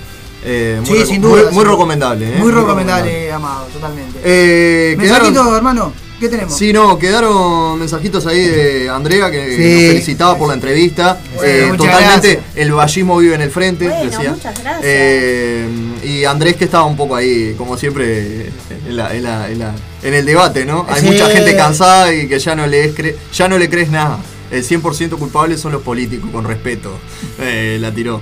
[0.44, 1.70] Eh, muy, Sí, reco- sin muy- duda, muy sí.
[1.70, 2.28] recomendable.
[2.28, 2.38] ¿eh?
[2.38, 4.18] Muy recomendable, Amado, totalmente.
[4.22, 6.56] Eh, Mensajito, hermano, ¿qué tenemos?
[6.56, 9.72] Sí, no, quedaron mensajitos ahí de Andrea que Sí.
[9.72, 11.20] nos felicitaba por la entrevista.
[11.36, 12.56] Bueno, Eh, totalmente, gracias.
[12.56, 14.30] el vallismo vive en el frente, Bueno, decía.
[14.32, 14.82] muchas gracias.
[14.84, 15.66] Eh,
[16.04, 18.46] y Andrés que estaba un poco ahí, como siempre,
[18.86, 20.86] en, la- en la- en la- en el debate, ¿no?
[20.88, 21.06] Hay Sí.
[21.06, 24.18] mucha gente cansada y que ya no, le cre- ya no le crees nada.
[24.50, 26.98] El 100% culpable son los políticos, con respeto.
[27.40, 28.20] Eh, la tiró.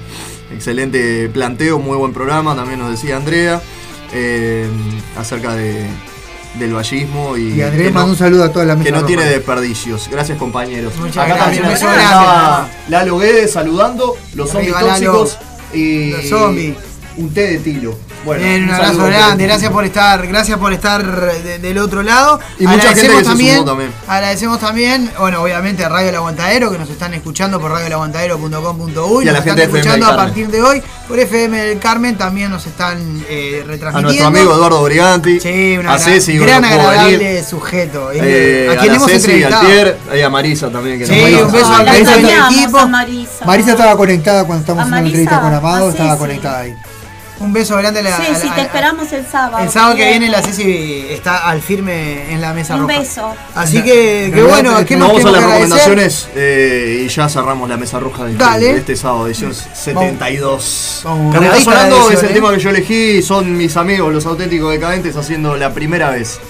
[0.52, 3.60] Excelente planteo, muy buen programa, también nos decía Andrea,
[4.12, 4.66] eh,
[5.16, 5.86] acerca de,
[6.58, 8.84] del vallismo y, Y Andrés manda no- un saludo a toda la mesa.
[8.84, 10.08] que no tiene desperdicios.
[10.10, 10.94] Gracias compañeros.
[10.96, 11.44] Muchas Acá gracias.
[11.56, 12.70] también estaba grande.
[12.88, 15.12] Lalo Guedes saludando, los zombies Arriba, Lalo.
[15.12, 15.38] tóxicos
[15.74, 16.74] y Los zombies.
[17.18, 17.96] Un té de tilo.
[18.24, 21.04] Bueno, Bien, un abrazo grande, gracias por estar, gracias por estar
[21.42, 22.40] de- del otro lado.
[22.58, 23.92] Y mucha gente que se sumó también.
[24.08, 29.28] Agradecemos también, bueno, obviamente a Radio El Aguantadero, que nos están escuchando por radiolaguantadero.com.uy, Y
[29.28, 31.78] a nos la están gente de FM escuchando a partir de hoy, por FM del
[31.78, 36.36] Carmen también nos están eh, A nuestro amigo Eduardo Briganti, Sí, una a gran- Ceci,
[36.38, 38.10] gran pudo agradable venir, sujeto.
[38.12, 40.16] eh, a a quien la hemos Ceci, al entrevistado.
[40.16, 40.98] Y a Marisa también.
[40.98, 41.72] Que Sí, nos un beso
[42.48, 42.78] equipo.
[42.78, 43.44] a Marisa.
[43.44, 46.58] Marisa estaba conectada cuando estábamos A haciendo la entrevista con Marisa, Amado, a estaba conectada
[46.60, 46.74] ahí.
[47.38, 48.16] Un beso grande a la.
[48.16, 49.62] Sí, a la- sí, te esperamos el sábado.
[49.62, 50.20] El sábado que Bien.
[50.20, 52.98] viene la Ceci está al firme en la mesa Un roja.
[52.98, 53.34] beso.
[53.54, 57.76] Así que, que bueno, ¿qué más Vamos a las recomendaciones eh, y ya cerramos la
[57.76, 58.72] mesa roja de este, Dale.
[58.72, 61.00] de este sábado, edición 72.
[61.04, 62.32] vamos, la sonando es el ¿eh?
[62.34, 66.40] tema que yo elegí, son mis amigos, los auténticos decadentes, haciendo la primera vez.